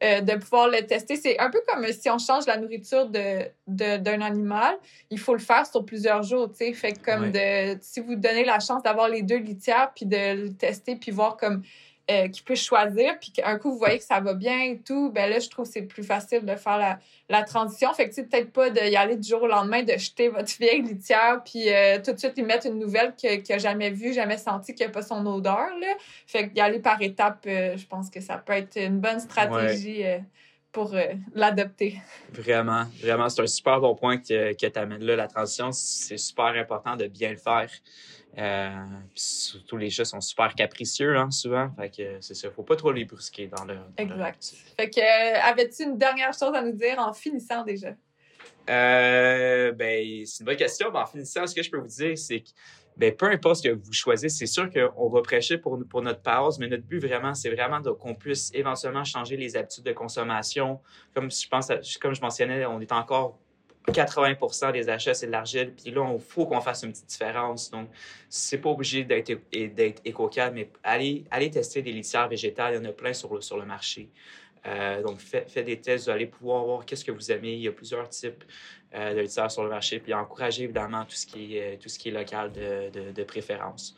Euh, 0.02 0.22
de 0.22 0.34
pouvoir 0.38 0.68
le 0.68 0.80
tester, 0.86 1.16
c'est 1.16 1.38
un 1.38 1.50
peu 1.50 1.60
comme 1.68 1.86
si 1.92 2.08
on 2.08 2.16
change 2.16 2.46
la 2.46 2.56
nourriture 2.56 3.04
d'un 3.04 3.44
de, 3.66 4.22
animal, 4.22 4.74
il 5.10 5.18
faut 5.18 5.34
le 5.34 5.40
faire 5.40 5.66
sur 5.66 5.84
plusieurs 5.84 6.22
jours, 6.22 6.50
tu. 6.50 6.72
Fait 6.72 6.94
comme 6.94 7.30
de, 7.30 7.76
si 7.82 8.00
vous 8.00 8.14
donnez 8.14 8.46
la 8.46 8.60
chance 8.60 8.82
d'avoir 8.82 9.10
les 9.10 9.20
deux 9.20 9.36
litières 9.36 9.92
puis 9.94 10.06
de 10.06 10.44
le 10.44 10.54
tester 10.54 10.96
puis 10.96 11.10
voir 11.10 11.36
comme 11.36 11.62
euh, 12.10 12.28
qui 12.28 12.42
peut 12.42 12.54
choisir, 12.54 13.18
puis 13.20 13.30
qu'un 13.30 13.58
coup, 13.58 13.70
vous 13.70 13.78
voyez 13.78 13.98
que 13.98 14.04
ça 14.04 14.20
va 14.20 14.34
bien 14.34 14.60
et 14.62 14.78
tout, 14.78 15.10
ben 15.10 15.30
là, 15.30 15.38
je 15.38 15.48
trouve 15.48 15.66
que 15.66 15.72
c'est 15.72 15.82
plus 15.82 16.02
facile 16.02 16.44
de 16.44 16.56
faire 16.56 16.78
la, 16.78 16.98
la 17.28 17.42
transition. 17.42 17.92
Fait 17.94 18.08
que, 18.08 18.14
tu 18.14 18.26
peut-être 18.26 18.52
pas 18.52 18.70
d'y 18.70 18.96
aller 18.96 19.16
du 19.16 19.28
jour 19.28 19.42
au 19.42 19.46
lendemain, 19.46 19.82
de 19.82 19.96
jeter 19.96 20.28
votre 20.28 20.56
vieille 20.58 20.82
litière, 20.82 21.42
puis 21.44 21.72
euh, 21.72 21.98
tout 22.04 22.12
de 22.12 22.18
suite 22.18 22.36
lui 22.36 22.44
mettre 22.44 22.66
une 22.66 22.78
nouvelle 22.78 23.14
qu'il 23.14 23.42
n'a 23.48 23.58
jamais 23.58 23.90
vue, 23.90 24.12
jamais 24.12 24.38
senti, 24.38 24.74
qui 24.74 24.82
n'a 24.82 24.88
pas 24.88 25.02
son 25.02 25.24
odeur, 25.26 25.68
là. 25.80 25.94
Fait 26.26 26.48
que 26.48 26.54
d'y 26.54 26.60
aller 26.60 26.80
par 26.80 27.00
étapes, 27.00 27.44
euh, 27.46 27.76
je 27.76 27.86
pense 27.86 28.10
que 28.10 28.20
ça 28.20 28.36
peut 28.38 28.54
être 28.54 28.76
une 28.76 28.98
bonne 29.00 29.20
stratégie. 29.20 30.04
Pour 30.72 30.94
l'adopter. 31.34 32.00
Vraiment, 32.32 32.84
vraiment, 33.02 33.28
c'est 33.28 33.42
un 33.42 33.46
super 33.46 33.80
bon 33.80 33.94
point 33.94 34.18
que, 34.18 34.52
que 34.52 34.66
tu 34.66 34.78
amènes 34.78 35.04
là. 35.04 35.16
La 35.16 35.26
transition, 35.26 35.72
c'est 35.72 36.16
super 36.16 36.46
important 36.46 36.96
de 36.96 37.06
bien 37.06 37.30
le 37.30 37.36
faire. 37.36 37.70
Euh, 38.38 38.70
surtout, 39.14 39.76
les 39.76 39.90
chats 39.90 40.04
sont 40.04 40.20
super 40.20 40.54
capricieux, 40.54 41.16
hein, 41.16 41.30
souvent. 41.30 41.70
Fait 41.76 41.90
que 41.90 42.20
c'est 42.20 42.34
ça. 42.34 42.50
Faut 42.50 42.62
pas 42.62 42.76
trop 42.76 42.92
les 42.92 43.04
brusquer 43.04 43.48
dans 43.48 43.64
leur. 43.64 43.88
exact. 43.96 44.54
fait 44.76 44.90
que, 44.90 45.00
euh, 45.00 45.40
avais-tu 45.42 45.84
une 45.84 45.98
dernière 45.98 46.32
chose 46.32 46.54
à 46.54 46.62
nous 46.62 46.72
dire 46.72 46.98
en 46.98 47.12
finissant 47.12 47.64
déjà? 47.64 47.94
Euh, 48.68 49.72
ben, 49.72 50.24
c'est 50.26 50.40
une 50.40 50.46
bonne 50.46 50.56
question. 50.56 50.94
en 50.94 51.06
finissant, 51.06 51.46
ce 51.46 51.54
que 51.54 51.62
je 51.62 51.70
peux 51.70 51.78
vous 51.78 51.88
dire, 51.88 52.16
c'est 52.16 52.40
que 52.40 52.50
ben, 53.00 53.16
peu 53.16 53.30
importe 53.30 53.56
ce 53.56 53.62
que 53.62 53.74
vous 53.74 53.94
choisissez, 53.94 54.28
c'est 54.28 54.46
sûr 54.46 54.68
qu'on 54.70 55.08
va 55.08 55.22
prêcher 55.22 55.56
pour, 55.56 55.78
pour 55.88 56.02
notre 56.02 56.20
pause, 56.20 56.58
mais 56.58 56.68
notre 56.68 56.84
but 56.84 56.98
vraiment, 56.98 57.34
c'est 57.34 57.48
vraiment 57.48 57.80
qu'on 57.80 58.14
puisse 58.14 58.50
éventuellement 58.52 59.04
changer 59.04 59.38
les 59.38 59.56
habitudes 59.56 59.84
de 59.84 59.92
consommation. 59.92 60.80
Comme 61.14 61.30
je 61.30 61.48
pense, 61.48 61.72
comme 61.98 62.14
je 62.14 62.20
mentionnais, 62.20 62.66
on 62.66 62.78
est 62.78 62.92
encore 62.92 63.38
80% 63.88 64.72
des 64.72 64.90
achats, 64.90 65.14
c'est 65.14 65.28
de 65.28 65.32
l'argile. 65.32 65.72
Puis 65.74 65.92
là, 65.92 66.12
il 66.12 66.20
faut 66.20 66.44
qu'on 66.44 66.60
fasse 66.60 66.82
une 66.82 66.92
petite 66.92 67.06
différence. 67.06 67.70
Donc, 67.70 67.88
c'est 68.28 68.58
pas 68.58 68.68
obligé 68.68 69.02
d'être 69.04 70.02
éco 70.04 70.30
mais 70.52 70.70
allez, 70.82 71.24
allez 71.30 71.50
tester 71.50 71.80
des 71.80 71.92
litières 71.92 72.28
végétales. 72.28 72.74
Il 72.74 72.84
y 72.84 72.86
en 72.86 72.90
a 72.90 72.92
plein 72.92 73.14
sur 73.14 73.42
sur 73.42 73.56
le 73.56 73.64
marché. 73.64 74.10
Euh, 74.66 75.02
donc, 75.02 75.20
faites, 75.20 75.64
des 75.64 75.80
tests, 75.80 76.04
vous 76.04 76.10
allez 76.10 76.26
pouvoir 76.26 76.64
voir 76.64 76.84
qu'est-ce 76.84 77.04
que 77.04 77.12
vous 77.12 77.32
aimez. 77.32 77.52
Il 77.54 77.60
y 77.60 77.68
a 77.68 77.72
plusieurs 77.72 78.08
types 78.08 78.44
euh, 78.94 79.14
de 79.14 79.20
litières 79.20 79.50
sur 79.50 79.62
le 79.62 79.70
marché. 79.70 80.00
Puis 80.00 80.12
encouragez 80.12 80.64
évidemment 80.64 81.04
tout 81.04 81.14
ce 81.14 81.26
qui 81.26 81.56
est, 81.56 81.78
tout 81.80 81.88
ce 81.88 81.98
qui 81.98 82.08
est 82.08 82.12
local 82.12 82.52
de, 82.52 83.12
de, 83.12 83.24
préférence. 83.24 83.96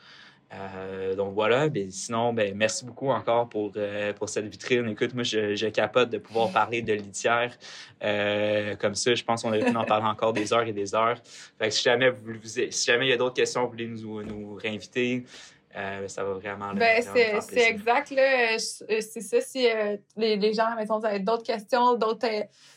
Euh, 0.55 1.14
donc 1.14 1.35
voilà, 1.35 1.68
ben, 1.68 1.90
sinon, 1.90 2.33
ben, 2.35 2.55
merci 2.55 2.85
beaucoup 2.85 3.09
encore 3.09 3.48
pour, 3.48 3.72
euh, 3.77 4.12
pour 4.12 4.29
cette 4.29 4.46
vitrine. 4.46 4.87
Écoute, 4.88 5.14
moi, 5.14 5.22
je, 5.22 5.55
je, 5.55 5.66
capote 5.68 6.11
de 6.11 6.18
pouvoir 6.18 6.53
parler 6.53 6.83
de 6.83 6.92
litière 6.92 7.57
euh, 8.05 8.77
comme 8.77 8.94
ça. 8.94 9.14
Je 9.14 9.25
pense 9.25 9.42
qu'on 9.42 9.48
aurait 9.48 9.61
pu 9.61 9.75
en 9.75 9.85
parler 9.85 10.07
encore 10.07 10.35
des 10.35 10.53
heures 10.53 10.66
et 10.66 10.75
des 10.75 10.94
heures. 10.94 11.16
Fait 11.59 11.70
si 11.70 11.83
jamais, 11.83 12.11
vous, 12.11 12.35
si 12.44 12.85
jamais 12.85 13.07
il 13.07 13.11
y 13.11 13.12
a 13.14 13.16
d'autres 13.16 13.35
questions, 13.35 13.64
vous 13.64 13.70
voulez 13.70 13.87
nous, 13.87 14.22
nous 14.22 14.55
réinviter, 14.55 15.25
euh, 15.74 16.06
ça 16.06 16.22
va 16.22 16.35
vraiment. 16.35 16.74
Ben, 16.74 17.02
c'est 17.02 17.70
exact. 17.70 18.12
Euh, 18.12 18.58
c'est 18.58 19.20
ça. 19.20 19.40
Si 19.40 19.66
euh, 19.66 19.96
les, 20.16 20.37
les, 20.37 20.52
gens 20.52 20.66
à 20.66 20.70
la 20.70 20.76
maison 20.76 20.98
vous 20.98 21.06
avez 21.06 21.20
d'autres 21.20 21.44
questions, 21.44 21.94
d'autres 21.94 22.28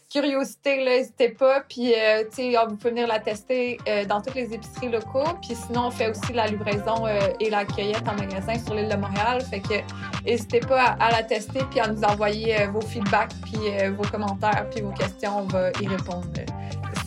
curiosités, 0.10 0.84
n'hésitez 0.84 1.30
pas. 1.30 1.62
Puis, 1.68 1.94
vous 2.38 2.76
pouvez 2.78 2.90
venir 2.92 3.08
la 3.08 3.20
tester 3.20 3.78
dans 4.08 4.22
toutes 4.22 4.36
les 4.36 4.54
épiceries 4.54 4.90
locaux. 4.90 5.26
Puis, 5.42 5.56
sinon, 5.56 5.88
on 5.88 5.92
fait 5.92 6.10
aussi 6.10 6.32
la 6.32 6.48
livraison 6.48 7.08
et 7.40 7.50
la 7.50 7.66
cueillette 7.66 8.08
en 8.08 8.16
magasin 8.16 8.58
sur 8.64 8.76
l'île 8.76 8.88
de 8.88 8.96
Montréal. 8.96 9.42
Fait 9.42 9.60
que 9.60 10.24
n'hésitez 10.24 10.60
pas 10.60 10.96
à, 11.00 11.12
la 11.12 11.24
tester 11.24 11.60
puis 11.70 11.80
à 11.80 11.88
nous 11.88 12.02
envoyer 12.04 12.68
vos 12.68 12.82
feedbacks, 12.82 13.34
puis 13.44 13.60
vos 13.90 14.04
commentaires, 14.04 14.68
puis 14.72 14.82
vos 14.82 14.92
questions. 14.92 15.40
On 15.40 15.48
va 15.48 15.72
y 15.82 15.88
répondre 15.88 16.28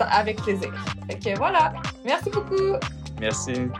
avec 0.00 0.36
plaisir. 0.42 0.72
Fait 1.08 1.18
que 1.18 1.38
voilà. 1.38 1.72
Merci 2.04 2.30
beaucoup. 2.30 2.76
Merci. 3.20 3.70